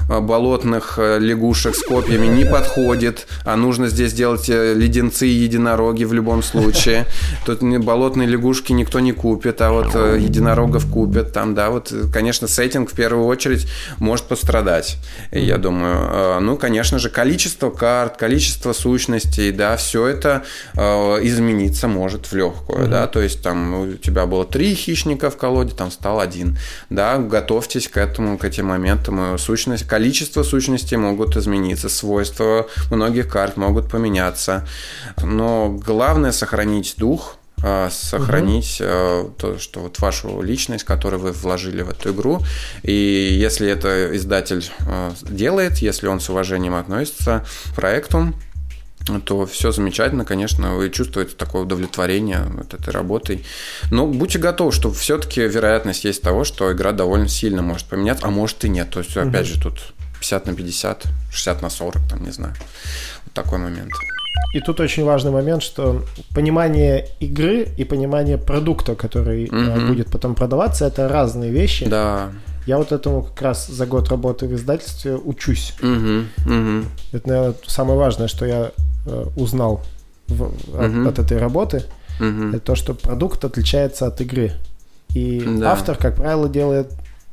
болотных 0.08 0.98
лягушек 0.98 1.76
с 1.76 1.84
копьями 1.84 2.28
не 2.28 2.46
подходит, 2.46 3.28
а 3.44 3.56
нужно 3.56 3.88
здесь 3.88 4.14
делать 4.14 4.48
леденцы 4.48 5.28
и 5.28 5.32
единороги 5.32 6.04
в 6.04 6.14
любом 6.14 6.44
случае. 6.44 7.06
Тут 7.46 7.62
болотные 7.62 8.28
лягушки 8.28 8.74
никто 8.74 9.00
не 9.00 9.12
купит, 9.12 9.62
а 9.62 9.72
вот 9.72 9.96
единорогов 9.96 10.86
купят 10.92 11.34
там, 11.34 11.56
да, 11.56 11.70
вот, 11.70 11.94
конечно, 12.14 12.48
сеттинг 12.48 12.92
в 12.92 12.96
первую 12.96 13.26
очередь 13.26 13.68
может 14.00 14.26
пострадать, 14.26 14.98
я 15.32 15.58
думаю. 15.58 16.42
Ну, 16.42 16.58
конечно 16.58 17.00
же, 17.00 17.10
количество 17.10 17.70
карт, 17.70 18.18
количество 18.18 18.74
сущностей, 18.74 19.52
да, 19.52 19.76
все 19.78 20.08
это 20.08 20.44
измениться 20.76 21.88
может 21.88 22.28
в 22.28 22.36
легкую, 22.36 22.88
да, 22.88 23.08
то 23.08 23.22
есть 23.22 23.42
там 23.42 23.74
у 23.74 23.94
тебя 23.94 24.25
было 24.26 24.46
три 24.46 24.74
хищника 24.76 25.30
в 25.30 25.38
колоде, 25.38 25.74
там 25.74 25.92
стал 25.92 26.20
один, 26.20 26.58
да, 26.90 27.18
готовьтесь 27.18 27.88
к 27.88 27.98
этому, 27.98 28.38
к 28.38 28.46
этим 28.46 28.68
моментам, 28.68 29.38
сущность, 29.38 29.88
количество 29.88 30.44
сущностей 30.44 30.98
могут 30.98 31.38
измениться, 31.38 31.90
свойства 31.90 32.68
многих 32.92 33.30
карт 33.30 33.58
могут 33.58 33.90
поменяться, 33.90 34.68
но 35.22 35.70
главное 35.70 36.32
сохранить 36.32 36.96
дух, 36.98 37.38
а, 37.64 37.90
сохранить 37.90 38.80
угу. 38.82 39.34
то, 39.38 39.58
что 39.58 39.80
вот 39.80 40.00
вашу 40.00 40.42
личность, 40.42 40.84
которую 40.84 41.22
вы 41.22 41.32
вложили 41.32 41.82
в 41.82 41.90
эту 41.90 42.14
игру. 42.14 42.40
И 42.84 42.92
если 42.92 43.68
это 43.68 44.16
издатель 44.16 44.70
делает, 45.24 45.78
если 45.78 46.08
он 46.08 46.20
с 46.20 46.30
уважением 46.30 46.76
относится 46.76 47.46
к 47.72 47.76
проекту, 47.76 48.34
то 49.24 49.46
все 49.46 49.72
замечательно, 49.72 50.26
конечно, 50.26 50.76
вы 50.76 50.90
чувствуете 50.90 51.36
такое 51.36 51.64
удовлетворение 51.64 52.40
от 52.60 52.74
этой 52.74 52.90
работой. 52.92 53.46
Но 53.92 54.08
будьте 54.08 54.40
готовы, 54.40 54.72
что 54.72 54.92
все-таки 54.92 55.42
вероятность 55.42 56.06
есть 56.06 56.22
того, 56.22 56.44
что 56.44 56.72
игра 56.72 56.92
довольно 56.92 57.28
сильно 57.28 57.62
может 57.62 57.88
поменяться, 57.88 58.26
а 58.26 58.32
может 58.32 58.64
и 58.66 58.70
нет. 58.70 58.90
То 58.90 59.00
есть, 59.00 59.16
угу. 59.16 59.28
опять 59.28 59.46
же, 59.46 59.62
тут 59.62 59.94
50 60.20 60.48
на 60.48 60.54
50, 60.54 61.04
60 61.32 61.62
на 61.62 61.70
40, 61.70 62.02
там, 62.10 62.24
не 62.24 62.32
знаю. 62.32 62.56
Вот 63.26 63.34
такой 63.34 63.60
момент. 63.60 63.92
И 64.54 64.60
тут 64.60 64.80
очень 64.80 65.04
важный 65.04 65.32
момент, 65.32 65.64
что 65.64 66.04
понимание 66.34 67.08
игры 67.20 67.68
и 67.78 67.84
понимание 67.84 68.38
продукта, 68.38 68.96
который 68.96 69.46
угу. 69.46 69.88
будет 69.88 70.10
потом 70.10 70.34
продаваться, 70.34 70.86
это 70.86 71.08
разные 71.08 71.52
вещи. 71.52 71.86
Да. 71.86 72.32
Я 72.66 72.78
вот 72.78 72.92
этому 72.92 73.22
как 73.22 73.42
раз 73.42 73.68
за 73.68 73.86
год 73.86 74.10
работы 74.10 74.48
в 74.48 74.56
издательстве 74.56 75.16
учусь. 75.16 75.76
Угу, 75.82 76.52
угу. 76.52 76.86
Это, 77.12 77.28
наверное, 77.28 77.56
самое 77.68 78.00
важное, 78.00 78.28
что 78.28 78.46
я 78.46 78.72
узнал 79.36 79.82
в, 80.28 80.44
от, 80.78 80.92
угу. 80.92 81.08
от 81.08 81.20
этой 81.20 81.38
работы. 81.38 81.84
Угу. 82.20 82.50
Это 82.50 82.60
то, 82.60 82.76
что 82.76 82.94
продукт 82.94 83.44
отличается 83.44 84.08
от 84.08 84.22
игры. 84.22 84.52
И 85.14 85.44
да. 85.60 85.72
автор, 85.72 85.98
как 85.98 86.16
правило, 86.16 86.50
делает 86.50 86.92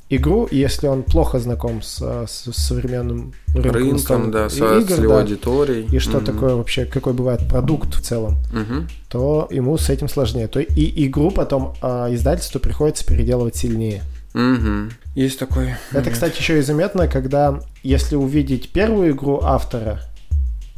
игру, 0.09 0.47
если 0.51 0.87
он 0.87 1.03
плохо 1.03 1.39
знаком 1.39 1.83
с, 1.83 1.99
с 1.99 2.53
современным 2.53 3.33
рынком, 3.55 3.73
рынком 3.73 4.31
да, 4.31 4.49
с, 4.49 4.57
игр, 4.57 4.83
с 4.83 4.99
его 4.99 5.15
да, 5.15 5.21
аудиторией. 5.21 5.87
И 5.91 5.99
что 5.99 6.19
угу. 6.19 6.27
такое 6.27 6.55
вообще, 6.55 6.85
какой 6.85 7.13
бывает 7.13 7.49
продукт 7.49 7.95
в 7.95 8.03
целом, 8.03 8.37
угу. 8.53 8.87
то 9.09 9.49
ему 9.51 9.77
с 9.79 9.89
этим 9.89 10.09
сложнее. 10.09 10.49
То 10.49 10.61
и 10.61 11.07
игру 11.07 11.31
потом 11.31 11.75
а, 11.81 12.13
издательству 12.15 12.61
приходится 12.61 13.07
переделывать 13.07 13.57
сильнее. 13.57 14.03
Угу. 14.35 14.93
Есть 15.15 15.39
такой. 15.39 15.75
Это, 15.93 16.11
кстати, 16.11 16.39
еще 16.39 16.59
и 16.59 16.63
заметно, 16.63 17.09
когда 17.09 17.61
если 17.83 18.17
увидеть 18.17 18.71
первую 18.71 19.13
игру 19.13 19.41
автора, 19.43 20.01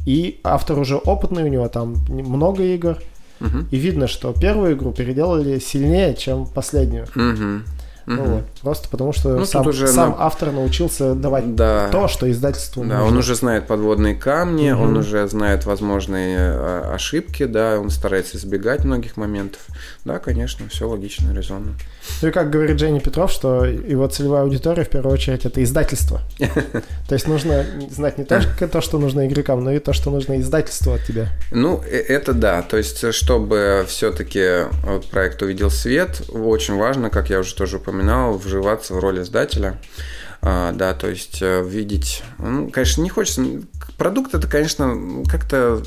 и 0.05 0.39
автор 0.43 0.79
уже 0.79 0.95
опытный, 0.95 1.43
у 1.43 1.47
него 1.47 1.67
там 1.67 1.95
много 2.07 2.63
игр, 2.63 2.97
угу. 3.41 3.65
и 3.71 3.77
видно, 3.77 4.07
что 4.07 4.33
первую 4.33 4.75
игру 4.75 4.91
переделали 4.91 5.59
сильнее, 5.59 6.15
чем 6.15 6.45
последнюю. 6.45 7.05
Угу. 7.15 7.63
Угу. 8.07 8.15
Вот. 8.15 8.43
Просто 8.61 8.89
потому 8.89 9.13
что 9.13 9.29
ну, 9.29 9.45
сам, 9.45 9.67
уже 9.67 9.87
сам 9.87 10.11
на... 10.11 10.25
автор 10.25 10.51
научился 10.51 11.15
давать 11.15 11.55
да. 11.55 11.89
то, 11.91 12.07
что 12.07 12.29
издательству 12.29 12.83
да, 12.83 12.99
нужно. 12.99 13.05
он 13.05 13.17
уже 13.17 13.35
знает 13.35 13.67
подводные 13.67 14.15
камни, 14.15 14.71
угу. 14.71 14.83
он 14.83 14.97
уже 14.97 15.27
знает 15.27 15.65
возможные 15.65 16.37
а, 16.39 16.91
ошибки, 16.93 17.45
да, 17.45 17.79
он 17.79 17.89
старается 17.89 18.37
избегать 18.37 18.83
многих 18.83 19.17
моментов. 19.17 19.61
Да, 20.03 20.19
конечно, 20.19 20.67
все 20.69 20.87
логично, 20.87 21.33
резонно. 21.33 21.73
Ну 22.21 22.27
и 22.27 22.31
как 22.31 22.51
говорит 22.51 22.79
Женя 22.79 22.99
Петров, 22.99 23.31
что 23.31 23.65
его 23.65 24.07
целевая 24.07 24.43
аудитория 24.43 24.83
в 24.83 24.89
первую 24.89 25.13
очередь 25.13 25.45
это 25.45 25.63
издательство. 25.63 26.21
То 27.07 27.13
есть 27.15 27.27
нужно 27.27 27.65
знать 27.89 28.17
не 28.17 28.23
только 28.25 28.67
то, 28.67 28.81
что 28.81 28.99
нужно 28.99 29.25
игрокам, 29.27 29.63
но 29.63 29.71
и 29.71 29.79
то, 29.79 29.93
что 29.93 30.11
нужно 30.11 30.39
издательству 30.39 30.93
от 30.93 31.03
тебя. 31.03 31.29
Ну, 31.51 31.81
э, 31.83 31.97
это 31.97 32.33
да. 32.33 32.61
То 32.61 32.77
есть, 32.77 33.13
чтобы 33.13 33.85
все-таки 33.87 34.65
проект 35.09 35.41
увидел 35.41 35.71
свет, 35.71 36.21
очень 36.29 36.75
важно, 36.75 37.09
как 37.09 37.29
я 37.29 37.39
уже 37.39 37.55
тоже 37.55 37.77
упомянул, 37.77 37.94
упоминал, 37.95 38.37
вживаться 38.37 38.93
в 38.93 38.99
роль 38.99 39.21
издателя. 39.21 39.77
А, 40.41 40.73
да, 40.73 40.93
то 40.93 41.07
есть 41.07 41.41
э, 41.41 41.63
видеть, 41.63 42.21
ну, 42.37 42.69
конечно, 42.69 43.01
не 43.01 43.09
хочется, 43.09 43.41
продукт 43.97 44.33
это, 44.33 44.47
конечно, 44.47 45.23
как-то... 45.29 45.81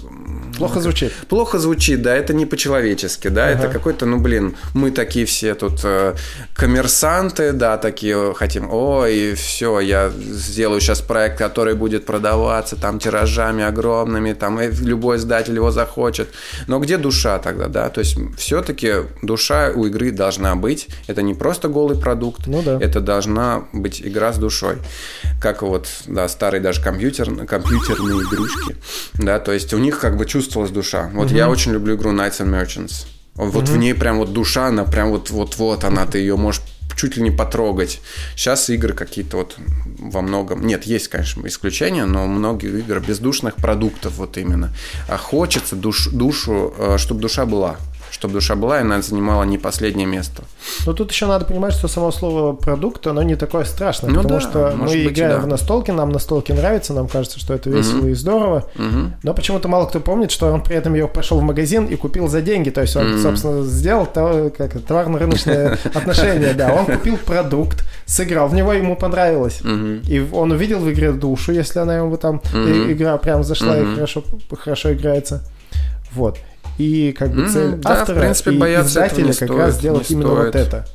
Плохо 0.56 0.80
звучит. 0.80 1.12
Плохо 1.28 1.58
звучит, 1.58 2.02
да, 2.02 2.16
это 2.16 2.34
не 2.34 2.46
по-человечески, 2.46 3.28
да, 3.28 3.48
ага. 3.48 3.52
это 3.52 3.68
какой-то, 3.68 4.06
ну, 4.06 4.18
блин, 4.18 4.56
мы 4.74 4.90
такие 4.90 5.26
все 5.26 5.54
тут 5.54 5.80
э, 5.84 6.14
коммерсанты, 6.54 7.52
да, 7.52 7.76
такие 7.76 8.34
хотим, 8.34 8.68
ой, 8.70 9.34
все, 9.34 9.80
я 9.80 10.10
сделаю 10.10 10.80
сейчас 10.80 11.00
проект, 11.00 11.38
который 11.38 11.74
будет 11.74 12.06
продаваться 12.06 12.76
там 12.76 12.98
тиражами 12.98 13.62
огромными, 13.62 14.32
там 14.32 14.60
и 14.60 14.70
любой 14.70 15.18
издатель 15.18 15.54
его 15.54 15.70
захочет. 15.70 16.28
Но 16.66 16.78
где 16.80 16.96
душа 16.96 17.38
тогда, 17.38 17.68
да, 17.68 17.88
то 17.88 18.00
есть 18.00 18.16
все-таки 18.36 18.94
душа 19.22 19.70
у 19.74 19.86
игры 19.86 20.10
должна 20.10 20.56
быть, 20.56 20.88
это 21.06 21.22
не 21.22 21.34
просто 21.34 21.68
голый 21.68 21.98
продукт, 21.98 22.46
ну, 22.46 22.62
да. 22.62 22.78
это 22.80 23.00
должна 23.00 23.64
быть 23.72 24.00
игра 24.02 24.32
с 24.32 24.38
душой, 24.38 24.78
как 25.40 25.62
вот, 25.62 25.86
да, 26.06 26.26
старый 26.28 26.60
даже 26.60 26.82
компьютер, 26.82 27.46
компьютер 27.46 27.97
компьютерные 27.98 28.26
игрушки, 28.26 28.76
да, 29.14 29.38
то 29.38 29.52
есть 29.52 29.72
у 29.74 29.78
них 29.78 29.98
как 29.98 30.16
бы 30.16 30.26
чувствовалась 30.26 30.70
душа. 30.70 31.10
Вот 31.12 31.28
угу. 31.28 31.36
я 31.36 31.48
очень 31.48 31.72
люблю 31.72 31.96
игру 31.96 32.12
Knights 32.12 32.40
and 32.40 32.50
Merchants. 32.50 33.06
Вот 33.34 33.64
угу. 33.64 33.72
в 33.72 33.76
ней 33.76 33.94
прям 33.94 34.18
вот 34.18 34.32
душа, 34.32 34.66
она 34.66 34.84
прям 34.84 35.10
вот 35.10 35.30
вот 35.30 35.56
вот 35.56 35.84
она, 35.84 36.06
ты 36.06 36.18
ее 36.18 36.36
можешь 36.36 36.62
чуть 36.96 37.16
ли 37.16 37.22
не 37.22 37.30
потрогать. 37.30 38.00
Сейчас 38.34 38.70
игры 38.70 38.92
какие-то 38.92 39.36
вот 39.36 39.56
во 39.98 40.20
многом... 40.20 40.66
Нет, 40.66 40.82
есть, 40.82 41.06
конечно, 41.06 41.46
исключения, 41.46 42.06
но 42.06 42.26
многие 42.26 42.80
игры 42.80 42.98
бездушных 42.98 43.54
продуктов 43.54 44.14
вот 44.14 44.36
именно. 44.36 44.74
А 45.06 45.16
хочется 45.16 45.76
душ, 45.76 46.08
душу, 46.08 46.74
э, 46.76 46.96
чтобы 46.98 47.20
душа 47.20 47.46
была 47.46 47.78
чтобы 48.18 48.34
душа 48.34 48.56
была, 48.56 48.78
и 48.78 48.80
она 48.80 49.00
занимала 49.00 49.44
не 49.44 49.58
последнее 49.58 50.06
место. 50.06 50.42
Но 50.86 50.92
тут 50.92 51.12
еще 51.12 51.26
надо 51.26 51.44
понимать, 51.44 51.72
что 51.72 51.86
само 51.86 52.10
слово 52.10 52.52
продукт, 52.52 53.06
оно 53.06 53.22
не 53.22 53.36
такое 53.36 53.64
страшное, 53.64 54.10
ну, 54.10 54.22
потому 54.22 54.40
да, 54.40 54.48
что 54.48 54.74
мы 54.76 54.86
быть, 54.86 55.06
играем 55.06 55.36
да. 55.36 55.40
в 55.42 55.46
настолки, 55.46 55.92
нам 55.92 56.10
настолки 56.10 56.50
нравятся, 56.50 56.94
нам 56.94 57.06
кажется, 57.06 57.38
что 57.38 57.54
это 57.54 57.70
весело 57.70 58.00
угу. 58.00 58.08
и 58.08 58.14
здорово, 58.14 58.64
угу. 58.74 59.12
но 59.22 59.34
почему-то 59.34 59.68
мало 59.68 59.86
кто 59.86 60.00
помнит, 60.00 60.32
что 60.32 60.52
он 60.52 60.62
при 60.64 60.74
этом 60.74 60.94
ее 60.94 61.06
пошел 61.06 61.38
в 61.38 61.42
магазин 61.42 61.86
и 61.86 61.94
купил 61.94 62.26
за 62.26 62.42
деньги, 62.42 62.70
то 62.70 62.80
есть 62.80 62.96
он, 62.96 63.12
угу. 63.12 63.22
собственно, 63.22 63.62
сделал 63.62 64.04
то, 64.04 64.50
как 64.56 64.80
товарно-рыночное 64.82 65.78
отношение, 65.94 66.54
да, 66.54 66.72
он 66.72 66.86
купил 66.86 67.18
продукт, 67.18 67.84
сыграл, 68.04 68.48
в 68.48 68.54
него 68.54 68.72
ему 68.72 68.96
понравилось, 68.96 69.60
и 69.62 70.28
он 70.32 70.50
увидел 70.50 70.80
в 70.80 70.90
игре 70.90 71.12
душу, 71.12 71.52
если 71.52 71.78
она 71.78 71.98
ему 71.98 72.16
там 72.16 72.38
игра 72.52 73.16
прям 73.18 73.44
зашла 73.44 73.78
и 73.78 73.94
хорошо, 73.94 74.24
хорошо 74.58 74.92
играется. 74.92 75.44
Вот. 76.10 76.38
И 76.78 77.12
как 77.12 77.32
бы 77.32 77.48
цель 77.48 77.72
mm, 77.72 77.82
автора 77.84 78.14
да, 78.14 78.20
в 78.20 78.24
принципе, 78.24 78.50
и 78.52 78.80
издателя 78.80 79.26
как 79.26 79.34
стоит, 79.34 79.50
раз 79.50 79.74
сделать 79.74 80.10
именно 80.10 80.28
стоит. 80.28 80.46
вот 80.46 80.54
это. 80.54 80.86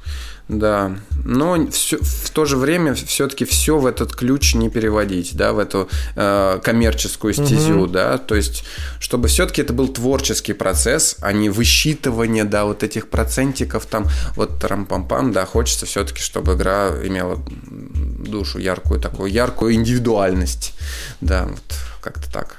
Да, 0.50 0.92
но 1.24 1.68
все, 1.72 1.98
в 2.02 2.30
то 2.32 2.44
же 2.44 2.58
время 2.58 2.94
все-таки 2.96 3.46
все 3.46 3.78
в 3.78 3.86
этот 3.86 4.14
ключ 4.14 4.56
не 4.56 4.70
переводить, 4.70 5.38
да, 5.38 5.54
в 5.54 5.60
эту 5.60 5.88
э, 6.18 6.60
коммерческую 6.62 7.34
стезю, 7.34 7.84
угу. 7.84 7.88
да, 7.88 8.18
то 8.18 8.36
есть, 8.36 8.66
чтобы 9.00 9.30
все-таки 9.30 9.62
это 9.62 9.72
был 9.72 9.88
творческий 9.88 10.52
процесс, 10.52 11.16
а 11.22 11.32
не 11.32 11.50
высчитывание, 11.50 12.44
да, 12.44 12.66
вот 12.66 12.84
этих 12.84 13.08
процентиков 13.08 13.86
там, 13.86 14.08
вот 14.36 14.62
трам-пам-пам, 14.62 15.32
да, 15.32 15.46
хочется 15.46 15.86
все-таки, 15.86 16.20
чтобы 16.20 16.56
игра 16.56 16.90
имела 16.90 17.40
душу 17.70 18.60
яркую, 18.60 19.00
такую 19.00 19.32
яркую 19.32 19.76
индивидуальность, 19.76 20.74
да, 21.22 21.46
вот 21.46 21.64
как-то 22.04 22.32
так. 22.32 22.58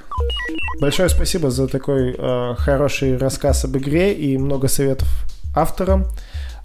Большое 0.81 1.09
спасибо 1.09 1.51
за 1.51 1.67
такой 1.67 2.15
э, 2.17 2.55
хороший 2.57 3.17
рассказ 3.17 3.63
об 3.65 3.77
игре 3.77 4.13
и 4.13 4.37
много 4.37 4.67
советов 4.67 5.07
авторам. 5.55 6.07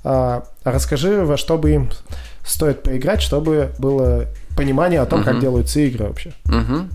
А, 0.02 0.44
расскажи, 0.64 1.24
во 1.24 1.36
что 1.36 1.58
бы 1.58 1.70
им 1.70 1.90
стоит 2.44 2.82
поиграть, 2.82 3.22
чтобы 3.22 3.70
было 3.78 4.26
понимание 4.56 5.00
о 5.00 5.06
том, 5.06 5.20
угу. 5.20 5.28
как 5.28 5.40
делаются 5.40 5.80
игры 5.80 6.06
вообще. 6.06 6.32
Угу. 6.46 6.88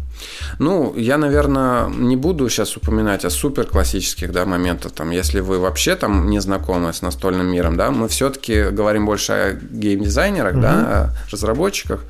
Ну, 0.60 0.93
я, 0.95 1.17
наверное, 1.17 1.88
не 1.89 2.15
буду 2.15 2.50
сейчас 2.50 2.78
упоминать 2.78 3.26
о 3.26 3.30
супер 3.30 3.65
классических 3.65 4.32
да, 4.32 4.45
моментах. 4.45 4.91
Там, 4.91 5.12
если 5.12 5.39
вы 5.39 5.60
вообще 5.60 5.95
там 5.95 6.30
не 6.30 6.39
знакомы 6.39 6.93
с 6.93 7.02
настольным 7.02 7.48
миром, 7.48 7.78
да, 7.78 7.91
мы 7.91 8.08
все-таки 8.08 8.69
говорим 8.71 9.06
больше 9.06 9.34
о 9.34 9.54
геймдизайнерах, 9.54 10.54
угу. 10.54 10.62
да, 10.62 10.71
о 10.71 11.10
разработчиках, 11.32 12.02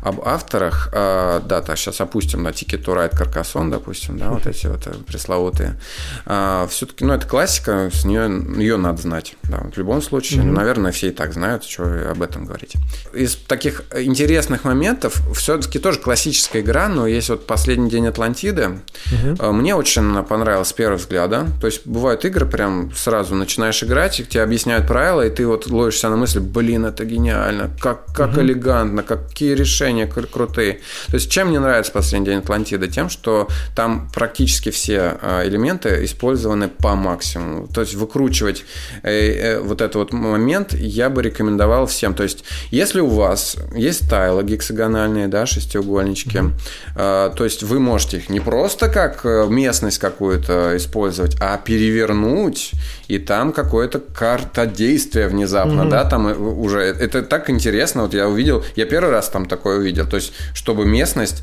об 0.00 0.20
авторах. 0.26 0.88
А, 0.92 1.40
да, 1.40 1.62
так, 1.62 1.76
сейчас 1.76 2.00
опустим 2.00 2.42
на 2.42 2.48
Ticket 2.48 2.84
to 2.84 2.94
Ride 2.94 3.12
Carcassonne, 3.12 3.70
допустим, 3.70 4.18
да, 4.18 4.30
вот 4.30 4.46
эти 4.46 4.66
вот 4.66 4.86
э, 4.86 4.92
пресловутые. 5.06 5.78
А, 6.26 6.66
все-таки, 6.68 7.04
ну, 7.04 7.12
это 7.12 7.26
классика, 7.26 7.90
с 7.92 8.04
нее 8.04 8.30
ее 8.56 8.76
надо 8.76 9.02
знать. 9.02 9.36
Да, 9.44 9.58
в 9.72 9.76
любом 9.76 10.02
случае, 10.02 10.42
угу. 10.42 10.50
наверное, 10.52 10.92
все 10.92 11.08
и 11.08 11.10
так 11.10 11.32
знают, 11.32 11.64
что 11.64 12.10
об 12.10 12.22
этом 12.22 12.46
говорить. 12.46 12.74
Из 13.12 13.36
таких 13.36 13.82
интересных 13.94 14.64
моментов 14.64 15.20
все-таки 15.34 15.78
тоже 15.78 15.98
классическая 15.98 16.60
игра, 16.60 16.88
но 16.88 17.06
есть 17.06 17.28
вот 17.28 17.46
последний 17.46 17.90
день 17.90 18.06
Атлантиды. 18.06 18.80
Угу. 19.12 19.52
Мне 19.52 19.74
очень 19.74 20.22
понравилось 20.24 20.68
с 20.68 20.72
первого 20.72 20.98
взгляда. 20.98 21.46
То 21.60 21.66
есть 21.66 21.86
бывают 21.86 22.24
игры, 22.24 22.46
прям 22.46 22.92
сразу 22.94 23.34
начинаешь 23.34 23.82
играть, 23.82 24.20
и 24.20 24.24
тебе 24.24 24.42
объясняют 24.42 24.86
правила, 24.86 25.26
и 25.26 25.30
ты 25.30 25.46
вот 25.46 25.66
ловишься 25.66 26.08
на 26.08 26.16
мысли, 26.16 26.38
блин, 26.38 26.86
это 26.86 27.04
гениально, 27.04 27.70
как, 27.80 28.06
как 28.14 28.32
угу. 28.32 28.40
элегантно, 28.40 29.02
какие 29.02 29.54
решения 29.54 29.81
крутые. 30.06 30.80
То 31.08 31.14
есть 31.14 31.30
чем 31.30 31.48
мне 31.48 31.60
нравится 31.60 31.92
последний 31.92 32.26
день 32.26 32.38
Атлантиды? 32.38 32.88
Тем, 32.88 33.08
что 33.08 33.48
там 33.74 34.10
практически 34.12 34.70
все 34.70 35.18
а, 35.20 35.46
элементы 35.46 36.04
использованы 36.04 36.68
по 36.68 36.94
максимуму. 36.94 37.68
То 37.68 37.80
есть 37.80 37.94
выкручивать 37.94 38.64
э, 39.02 39.10
э, 39.10 39.60
вот 39.60 39.80
этот 39.80 39.96
вот 39.96 40.12
момент 40.12 40.72
я 40.74 41.10
бы 41.10 41.22
рекомендовал 41.22 41.86
всем. 41.86 42.14
То 42.14 42.22
есть 42.22 42.44
если 42.70 43.00
у 43.00 43.08
вас 43.08 43.56
есть 43.74 44.08
тайлы 44.08 44.42
гексагональные, 44.44 45.28
да, 45.28 45.46
шестиугольнички, 45.46 46.38
mm 46.38 46.52
то 46.94 47.44
есть 47.44 47.62
вы 47.62 47.78
можете 47.80 48.18
их 48.18 48.28
не 48.28 48.40
просто 48.40 48.88
как 48.88 49.24
э, 49.24 49.46
местность 49.48 49.98
какую-то 49.98 50.76
использовать, 50.76 51.36
а 51.40 51.56
перевернуть, 51.58 52.72
и 53.08 53.18
там 53.18 53.52
какое-то 53.52 54.00
карта 54.00 54.66
действия 54.66 55.28
внезапно, 55.28 55.82
mm-hmm. 55.82 55.90
да, 55.90 56.04
там 56.04 56.60
уже 56.60 56.80
это 56.80 57.22
так 57.22 57.50
интересно. 57.50 58.02
Вот 58.02 58.14
я 58.14 58.28
увидел, 58.28 58.64
я 58.76 58.86
первый 58.86 59.10
раз 59.10 59.28
там 59.28 59.46
такое 59.46 59.71
увидел. 59.76 60.06
То 60.06 60.16
есть, 60.16 60.32
чтобы 60.54 60.84
местность 60.84 61.42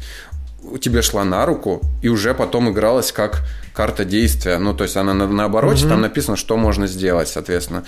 тебе 0.82 1.02
шла 1.02 1.24
на 1.24 1.46
руку 1.46 1.82
и 2.02 2.10
уже 2.10 2.34
потом 2.34 2.70
игралась 2.70 3.12
как 3.12 3.44
карта 3.74 4.06
действия. 4.06 4.58
Ну, 4.58 4.74
то 4.74 4.84
есть 4.84 4.98
она 4.98 5.14
на, 5.14 5.28
на 5.28 5.46
обороте, 5.46 5.86
mm-hmm. 5.86 5.90
там 5.90 6.02
написано, 6.02 6.38
что 6.38 6.58
можно 6.58 6.88
сделать, 6.88 7.30
соответственно. 7.30 7.86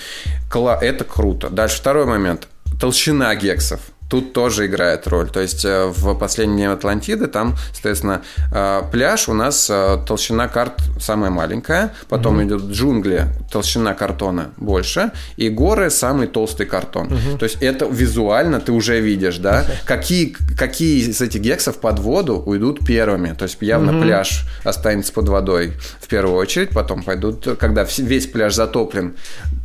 Это 0.53 1.03
круто. 1.03 1.49
Дальше 1.49 1.77
второй 1.77 2.05
момент. 2.05 2.47
Толщина 2.79 3.35
гексов 3.35 3.81
тут 4.11 4.33
тоже 4.33 4.65
играет 4.65 5.07
роль. 5.07 5.29
То 5.29 5.39
есть 5.39 5.63
э, 5.63 5.85
в 5.85 6.13
последней 6.15 6.65
Атлантиды 6.65 7.27
там, 7.27 7.55
соответственно, 7.71 8.21
э, 8.53 8.81
пляж 8.91 9.29
у 9.29 9.33
нас 9.33 9.69
э, 9.69 9.99
толщина 10.05 10.49
карт 10.49 10.73
самая 10.99 11.31
маленькая, 11.31 11.93
потом 12.09 12.35
угу. 12.35 12.43
идет 12.43 12.61
джунгли, 12.63 13.27
толщина 13.49 13.93
картона 13.93 14.51
больше, 14.57 15.11
и 15.37 15.47
горы 15.47 15.89
самый 15.89 16.27
толстый 16.27 16.65
картон. 16.65 17.05
Угу. 17.05 17.37
То 17.39 17.45
есть 17.45 17.61
это 17.61 17.85
визуально 17.85 18.59
ты 18.59 18.73
уже 18.73 18.99
видишь, 18.99 19.37
да, 19.37 19.65
какие, 19.85 20.35
какие 20.57 21.09
из 21.09 21.21
этих 21.21 21.39
гексов 21.39 21.77
под 21.77 21.99
воду 21.99 22.43
уйдут 22.45 22.85
первыми. 22.85 23.33
То 23.33 23.43
есть 23.43 23.57
явно 23.61 23.93
угу. 23.93 24.03
пляж 24.03 24.45
останется 24.65 25.13
под 25.13 25.29
водой 25.29 25.71
в 26.01 26.09
первую 26.09 26.35
очередь, 26.35 26.71
потом 26.71 27.03
пойдут, 27.03 27.47
когда 27.57 27.87
весь 27.97 28.27
пляж 28.27 28.55
затоплен, 28.55 29.15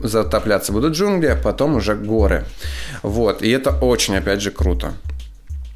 затопляться 0.00 0.72
будут 0.72 0.94
джунгли, 0.94 1.26
а 1.26 1.36
потом 1.36 1.74
уже 1.74 1.96
горы. 1.96 2.44
Вот, 3.02 3.42
и 3.42 3.50
это 3.50 3.70
очень, 3.70 4.14
опять 4.16 4.35
опять 4.36 4.42
же, 4.42 4.50
круто. 4.50 4.92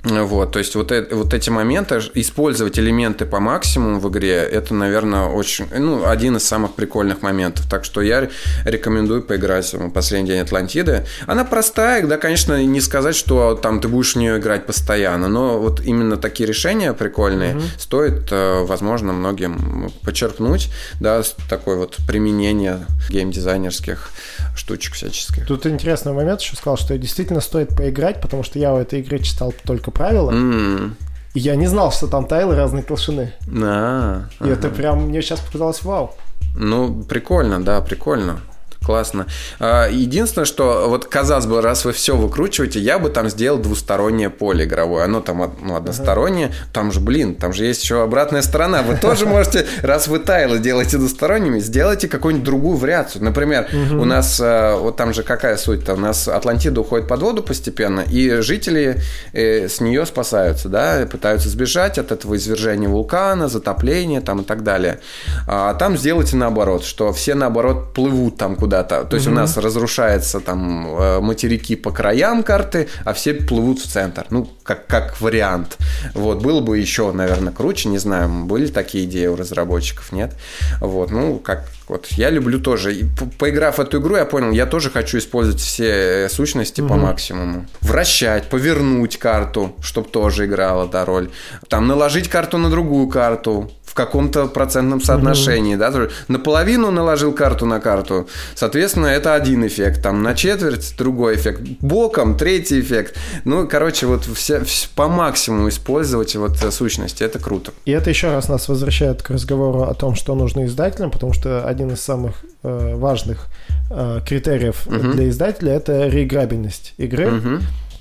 Вот, 0.02 0.52
то 0.52 0.58
есть 0.58 0.74
вот, 0.74 0.92
это, 0.92 1.14
вот 1.14 1.34
эти 1.34 1.50
моменты, 1.50 2.00
использовать 2.14 2.78
элементы 2.78 3.26
по 3.26 3.38
максимуму 3.38 4.00
в 4.00 4.08
игре, 4.10 4.36
это, 4.36 4.74
наверное, 4.74 5.26
очень, 5.26 5.66
ну, 5.76 6.06
один 6.06 6.36
из 6.36 6.44
самых 6.44 6.74
прикольных 6.74 7.22
моментов. 7.22 7.68
Так 7.68 7.84
что 7.84 8.00
я 8.00 8.28
рекомендую 8.64 9.22
поиграть 9.22 9.72
в 9.72 9.90
«Последний 9.90 10.30
день 10.30 10.40
Атлантиды». 10.40 11.04
Она 11.26 11.44
простая, 11.44 12.06
да, 12.06 12.16
конечно, 12.16 12.62
не 12.64 12.80
сказать, 12.80 13.14
что 13.14 13.54
там 13.54 13.80
ты 13.80 13.88
будешь 13.88 14.14
в 14.14 14.16
нее 14.16 14.38
играть 14.38 14.66
постоянно, 14.66 15.28
но 15.28 15.58
вот 15.58 15.80
именно 15.80 16.16
такие 16.16 16.48
решения 16.48 16.92
прикольные 16.94 17.56
угу. 17.56 17.62
стоит, 17.78 18.28
э, 18.30 18.64
возможно, 18.64 19.12
многим 19.12 19.90
почерпнуть, 20.02 20.70
да, 20.98 21.22
такое 21.48 21.76
вот 21.76 21.96
применение 22.06 22.86
геймдизайнерских 23.10 24.10
штучек 24.56 24.94
всяческих. 24.94 25.46
Тут 25.46 25.66
интересный 25.66 26.12
момент 26.12 26.40
еще 26.40 26.56
сказал, 26.56 26.76
что 26.76 26.96
действительно 26.96 27.40
стоит 27.40 27.76
поиграть, 27.76 28.20
потому 28.20 28.42
что 28.42 28.58
я 28.58 28.72
у 28.72 28.78
этой 28.78 29.00
игры 29.00 29.18
читал 29.18 29.52
только 29.64 29.89
правила. 29.90 30.30
Mm. 30.30 30.92
И 31.34 31.40
я 31.40 31.56
не 31.56 31.66
знал, 31.66 31.92
что 31.92 32.08
там 32.08 32.26
тайлы 32.26 32.56
разной 32.56 32.82
толщины. 32.82 33.32
А, 33.62 34.24
и 34.40 34.44
ага. 34.44 34.52
это 34.52 34.68
прям 34.68 35.08
мне 35.08 35.22
сейчас 35.22 35.40
показалось 35.40 35.82
вау. 35.84 36.14
Ну, 36.56 37.04
прикольно, 37.04 37.62
да, 37.62 37.80
прикольно 37.80 38.40
классно. 38.84 39.26
А, 39.58 39.88
единственное, 39.88 40.44
что 40.44 40.86
вот 40.88 41.06
казалось 41.06 41.46
бы, 41.46 41.60
раз 41.60 41.84
вы 41.84 41.92
все 41.92 42.16
выкручиваете, 42.16 42.80
я 42.80 42.98
бы 42.98 43.10
там 43.10 43.28
сделал 43.28 43.58
двустороннее 43.58 44.30
поле 44.30 44.64
игровое. 44.64 45.04
Оно 45.04 45.20
там 45.20 45.54
ну, 45.62 45.76
одностороннее. 45.76 46.52
Там 46.72 46.92
же, 46.92 47.00
блин, 47.00 47.34
там 47.34 47.52
же 47.52 47.64
есть 47.64 47.82
еще 47.82 48.02
обратная 48.02 48.42
сторона. 48.42 48.82
Вы 48.82 48.96
тоже 48.96 49.26
можете, 49.26 49.66
раз 49.82 50.08
вы 50.08 50.18
тайлы 50.18 50.58
делаете 50.58 50.98
двусторонними, 50.98 51.60
сделайте 51.60 52.08
какую-нибудь 52.08 52.44
другую 52.44 52.76
вариацию. 52.76 53.24
Например, 53.24 53.68
у 53.92 54.04
нас 54.04 54.40
а, 54.42 54.76
вот 54.76 54.96
там 54.96 55.14
же 55.14 55.22
какая 55.22 55.56
суть-то? 55.56 55.94
У 55.94 55.98
нас 55.98 56.28
Атлантида 56.28 56.80
уходит 56.80 57.08
под 57.08 57.22
воду 57.22 57.42
постепенно, 57.42 58.00
и 58.00 58.40
жители 58.40 59.00
э, 59.32 59.68
с 59.68 59.80
нее 59.80 60.06
спасаются, 60.06 60.68
да, 60.68 61.06
пытаются 61.10 61.48
сбежать 61.48 61.98
от 61.98 62.12
этого 62.12 62.36
извержения 62.36 62.88
вулкана, 62.88 63.48
затопления 63.48 64.20
там 64.20 64.40
и 64.40 64.44
так 64.44 64.62
далее. 64.62 65.00
А 65.46 65.74
там 65.74 65.96
сделайте 65.96 66.36
наоборот, 66.36 66.84
что 66.84 67.12
все 67.12 67.34
наоборот 67.34 67.94
плывут 67.94 68.36
там 68.36 68.56
куда 68.56 68.79
куда-то. 68.82 69.08
То 69.08 69.16
есть 69.16 69.26
угу. 69.26 69.36
у 69.36 69.38
нас 69.38 69.56
разрушается 69.56 70.40
там 70.40 70.86
э, 70.86 71.20
материки 71.20 71.76
по 71.76 71.90
краям 71.90 72.42
карты, 72.42 72.88
а 73.04 73.12
все 73.12 73.34
плывут 73.34 73.80
в 73.80 73.86
центр. 73.86 74.26
Ну, 74.30 74.48
как, 74.62 74.86
как 74.86 75.20
вариант. 75.20 75.78
Вот, 76.14 76.42
было 76.42 76.60
бы 76.60 76.78
еще, 76.78 77.12
наверное, 77.12 77.52
круче, 77.52 77.88
не 77.88 77.98
знаю, 77.98 78.28
были 78.44 78.66
такие 78.66 79.04
идеи 79.04 79.26
у 79.26 79.36
разработчиков, 79.36 80.12
нет? 80.12 80.36
Вот, 80.80 81.10
ну, 81.10 81.38
как 81.38 81.68
вот 81.88 82.06
я 82.12 82.30
люблю 82.30 82.60
тоже. 82.60 82.94
И 82.94 83.04
поиграв 83.38 83.78
в 83.78 83.80
эту 83.80 84.00
игру, 84.00 84.16
я 84.16 84.24
понял, 84.24 84.52
я 84.52 84.66
тоже 84.66 84.90
хочу 84.90 85.18
использовать 85.18 85.60
все 85.60 86.28
сущности 86.28 86.80
угу. 86.80 86.90
по 86.90 86.96
максимуму. 86.96 87.66
Вращать, 87.80 88.48
повернуть 88.48 89.18
карту, 89.18 89.74
чтобы 89.80 90.08
тоже 90.08 90.46
играла 90.46 90.86
да, 90.86 91.04
роль. 91.04 91.30
Там 91.68 91.86
наложить 91.86 92.28
карту 92.28 92.58
на 92.58 92.70
другую 92.70 93.08
карту 93.08 93.70
каком-то 94.04 94.46
процентном 94.46 95.00
соотношении, 95.00 95.74
угу. 95.74 95.80
да, 95.80 96.08
наполовину 96.28 96.90
наложил 96.90 97.32
карту 97.32 97.66
на 97.66 97.80
карту, 97.80 98.26
соответственно, 98.54 99.06
это 99.06 99.34
один 99.34 99.66
эффект, 99.66 100.02
там 100.02 100.22
на 100.22 100.34
четверть 100.34 100.94
другой 100.96 101.36
эффект, 101.36 101.60
боком 101.80 102.36
третий 102.36 102.80
эффект, 102.80 103.16
ну, 103.44 103.68
короче, 103.68 104.06
вот 104.06 104.24
все, 104.24 104.64
все 104.64 104.88
по 104.94 105.08
максимуму 105.08 105.68
использовать 105.68 106.34
вот 106.36 106.56
сущности, 106.70 107.22
это 107.22 107.38
круто. 107.38 107.72
И 107.84 107.90
это 107.90 108.10
еще 108.10 108.30
раз 108.30 108.48
нас 108.48 108.68
возвращает 108.68 109.22
к 109.22 109.30
разговору 109.30 109.82
о 109.82 109.94
том, 109.94 110.14
что 110.14 110.34
нужно 110.34 110.64
издателям, 110.64 111.10
потому 111.10 111.32
что 111.32 111.66
один 111.66 111.92
из 111.92 112.00
самых 112.00 112.34
э, 112.62 112.94
важных 112.96 113.46
э, 113.90 114.20
критериев 114.26 114.86
угу. 114.86 115.12
для 115.12 115.28
издателя 115.28 115.72
это 115.72 116.08
реиграбельность 116.08 116.94
игры. 116.96 117.26
Угу. 117.26 117.58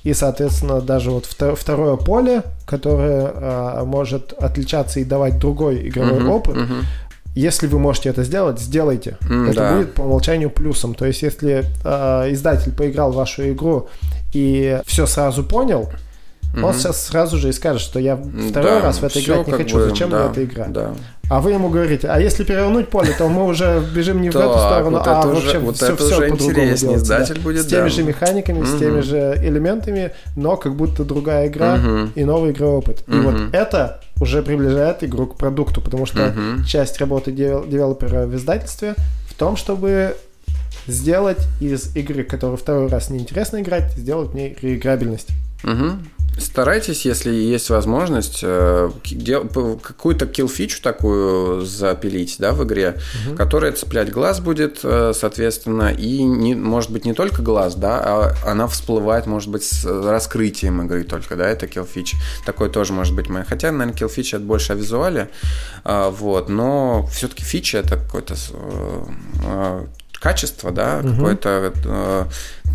И, 0.09 0.13
соответственно, 0.15 0.81
даже 0.81 1.11
вот 1.11 1.27
второе 1.27 1.95
поле, 1.95 2.41
которое 2.65 3.31
э, 3.31 3.83
может 3.85 4.33
отличаться 4.33 4.99
и 4.99 5.03
давать 5.03 5.37
другой 5.37 5.87
игровой 5.87 6.23
uh-huh, 6.23 6.31
опыт, 6.31 6.55
uh-huh. 6.55 6.83
если 7.35 7.67
вы 7.67 7.77
можете 7.77 8.09
это 8.09 8.23
сделать, 8.23 8.59
сделайте. 8.59 9.17
Mm, 9.21 9.51
это 9.51 9.59
да. 9.59 9.75
будет 9.75 9.93
по 9.93 10.01
умолчанию 10.01 10.49
плюсом. 10.49 10.95
То 10.95 11.05
есть, 11.05 11.21
если 11.21 11.63
э, 11.83 12.33
издатель 12.33 12.71
поиграл 12.71 13.11
в 13.11 13.17
вашу 13.17 13.51
игру 13.51 13.87
и 14.33 14.81
все 14.87 15.05
сразу 15.05 15.43
понял, 15.43 15.91
mm-hmm. 16.55 16.65
он 16.65 16.73
сейчас 16.73 17.05
сразу 17.05 17.37
же 17.37 17.49
и 17.49 17.51
скажет, 17.51 17.81
что 17.81 17.99
я 17.99 18.15
второй 18.15 18.79
да, 18.79 18.81
раз 18.81 18.97
в 18.97 19.03
это 19.03 19.19
играть 19.21 19.45
не 19.45 19.53
хочу, 19.53 19.77
бы, 19.77 19.89
зачем 19.89 20.09
да, 20.09 20.23
мне 20.23 20.31
эта 20.31 20.43
игра? 20.43 20.65
Да. 20.69 20.93
А 21.29 21.41
вы 21.41 21.51
ему 21.51 21.69
говорите, 21.69 22.07
а 22.07 22.19
если 22.19 22.43
перевернуть 22.43 22.89
поле, 22.89 23.13
то 23.15 23.29
мы 23.29 23.45
уже 23.45 23.83
бежим 23.93 24.21
не 24.21 24.31
в 24.31 24.35
эту 24.35 24.57
сторону, 24.57 24.97
вот 24.97 25.07
а 25.07 25.27
вообще 25.27 25.59
вот 25.59 25.75
все, 25.75 25.93
это 25.93 25.97
все 25.97 26.15
уже 26.15 26.29
интереснее. 26.29 26.97
Издатель 26.97 27.35
да. 27.35 27.41
будет, 27.41 27.63
С 27.63 27.67
теми 27.67 27.87
же 27.87 28.03
механиками, 28.03 28.65
с 28.65 28.79
теми 28.79 29.01
же 29.01 29.39
элементами, 29.43 30.11
но 30.35 30.57
как 30.57 30.75
будто 30.75 31.03
другая 31.03 31.47
игра 31.47 31.79
и 32.15 32.23
новый 32.23 32.51
игровой 32.51 32.79
опыт. 32.79 33.03
И 33.07 33.15
вот 33.15 33.35
это 33.53 34.01
уже 34.19 34.41
приближает 34.41 35.03
игру 35.03 35.27
к 35.27 35.37
продукту, 35.37 35.81
потому 35.81 36.05
что 36.05 36.33
часть 36.67 36.97
работы 36.99 37.31
девелопера 37.31 38.25
в 38.25 38.35
издательстве 38.35 38.95
в 39.29 39.35
том, 39.35 39.55
чтобы 39.55 40.15
сделать 40.87 41.47
из 41.61 41.95
игры, 41.95 42.23
которую 42.23 42.57
второй 42.57 42.87
раз 42.87 43.09
неинтересно 43.09 43.61
играть, 43.61 43.93
сделать 43.93 44.31
в 44.31 44.33
ней 44.33 44.57
реиграбельность. 44.61 45.29
Угу. 45.63 45.99
Старайтесь, 46.39 47.05
если 47.05 47.31
есть 47.31 47.69
возможность, 47.69 48.39
э, 48.41 48.91
какую-то 49.83 50.25
kill-фичу 50.25 50.81
такую 50.81 51.65
запилить 51.65 52.35
да, 52.39 52.51
в 52.51 52.63
игре, 52.63 52.97
угу. 53.27 53.35
которая 53.35 53.71
цеплять 53.73 54.11
глаз 54.11 54.39
будет, 54.39 54.79
э, 54.83 55.13
соответственно, 55.15 55.91
и 55.91 56.23
не, 56.23 56.55
может 56.55 56.91
быть 56.91 57.05
не 57.05 57.13
только 57.13 57.41
глаз, 57.41 57.75
да, 57.75 57.99
а 58.01 58.35
она 58.45 58.67
всплывает, 58.67 59.25
может 59.25 59.49
быть, 59.49 59.63
с 59.63 59.85
раскрытием 59.85 60.81
игры 60.83 61.03
только, 61.03 61.35
да, 61.35 61.47
это 61.47 61.67
kill 61.67 61.83
feature. 61.83 62.15
Такое 62.45 62.69
тоже 62.69 62.93
может 62.93 63.15
быть. 63.15 63.27
Хотя, 63.47 63.71
наверное, 63.71 63.97
kill 63.97 64.10
feature 64.10 64.33
это 64.33 64.43
больше 64.43 64.73
о 64.73 64.75
визуале, 64.75 65.29
а, 65.83 66.09
вот, 66.09 66.49
но 66.49 67.07
все-таки 67.11 67.43
фича 67.43 67.79
это 67.79 67.97
какой-то 67.97 68.35
э, 69.43 69.85
качество, 70.19 70.71
да, 70.71 70.99
угу. 70.99 71.09
какой-то 71.09 71.73
э, 71.85 72.25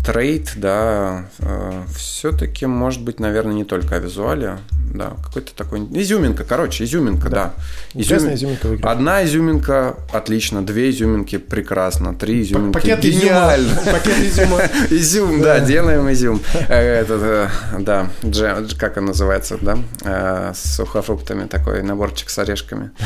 trait, 0.05 0.53
да, 0.55 1.25
э, 1.39 1.83
все-таки 1.95 2.65
может 2.65 3.01
быть, 3.01 3.19
наверное, 3.19 3.53
не 3.53 3.63
только 3.63 3.95
о 3.95 3.99
визуале, 3.99 4.59
да, 4.93 5.13
какой-то 5.23 5.53
такой 5.55 5.79
изюминка, 5.79 6.43
короче, 6.43 6.83
изюминка, 6.83 7.29
да. 7.29 7.53
да. 7.93 8.01
Изюмин... 8.01 8.35
изюминка 8.35 8.67
в 8.67 8.75
игре. 8.75 8.87
Одна 8.87 9.25
изюминка, 9.25 9.95
отлично, 10.13 10.65
две 10.65 10.91
изюминки, 10.91 11.37
прекрасно, 11.37 12.15
три 12.15 12.43
изюминки, 12.43 12.73
Пакет 12.73 12.99
гениально. 12.99 13.75
Пакет 13.91 14.17
изюма. 14.19 14.61
Изюм, 14.91 15.41
да, 15.41 15.59
делаем 15.59 16.11
изюм. 16.11 16.41
Э, 16.69 17.01
этот, 17.01 17.21
э, 17.23 17.49
да, 17.79 18.09
джем, 18.23 18.67
как 18.77 18.97
он 18.97 19.05
называется, 19.05 19.57
да, 19.59 19.77
э, 20.03 20.53
с 20.53 20.75
сухофруктами 20.75 21.47
такой 21.47 21.81
наборчик 21.81 22.29
с 22.29 22.37
орешками. 22.39 22.91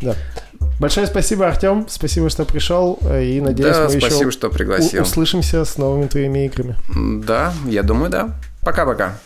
Да. 0.00 0.14
Большое 0.78 1.08
спасибо, 1.08 1.48
Артем. 1.48 1.86
Спасибо, 1.88 2.30
что 2.30 2.44
пришел. 2.44 2.98
Э, 3.02 3.24
и 3.24 3.40
надеюсь, 3.40 3.76
да, 3.76 3.84
мы 3.84 3.90
спасибо, 3.90 4.14
еще 4.14 4.30
что 4.30 4.48
пригласил. 4.48 5.02
услышимся 5.02 5.64
с 5.64 5.76
новыми 5.76 6.06
твоими 6.06 6.46
играми. 6.46 6.76
Да, 7.24 7.52
я 7.66 7.82
думаю, 7.82 8.10
да. 8.10 8.36
Пока-пока. 8.62 9.18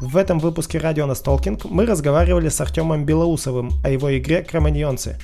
В 0.00 0.16
этом 0.16 0.40
выпуске 0.40 0.78
радио 0.78 1.06
Настолкинг 1.06 1.64
мы 1.66 1.86
разговаривали 1.86 2.48
с 2.48 2.60
Артемом 2.60 3.04
Белоусовым 3.04 3.70
о 3.84 3.90
его 3.90 4.16
игре 4.18 4.42
Кроманьонцы. 4.42 5.18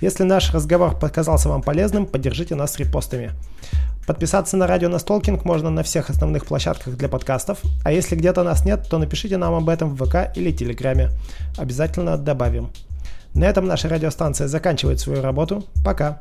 Если 0.00 0.24
наш 0.24 0.52
разговор 0.52 0.98
показался 0.98 1.48
вам 1.48 1.62
полезным, 1.62 2.04
поддержите 2.04 2.54
нас 2.56 2.76
репостами. 2.78 3.32
Подписаться 4.06 4.56
на 4.56 4.66
радио 4.66 4.88
Настолкинг 4.88 5.44
можно 5.44 5.70
на 5.70 5.82
всех 5.84 6.10
основных 6.10 6.44
площадках 6.44 6.96
для 6.96 7.08
подкастов, 7.08 7.58
а 7.84 7.92
если 7.92 8.14
где-то 8.14 8.42
нас 8.42 8.64
нет, 8.64 8.86
то 8.90 8.98
напишите 8.98 9.36
нам 9.36 9.54
об 9.54 9.68
этом 9.68 9.94
в 9.94 10.04
ВК 10.04 10.36
или 10.36 10.50
Телеграме. 10.50 11.10
Обязательно 11.56 12.18
добавим. 12.18 12.70
На 13.36 13.44
этом 13.44 13.66
наша 13.66 13.90
радиостанция 13.90 14.48
заканчивает 14.48 14.98
свою 14.98 15.20
работу. 15.20 15.62
Пока. 15.84 16.18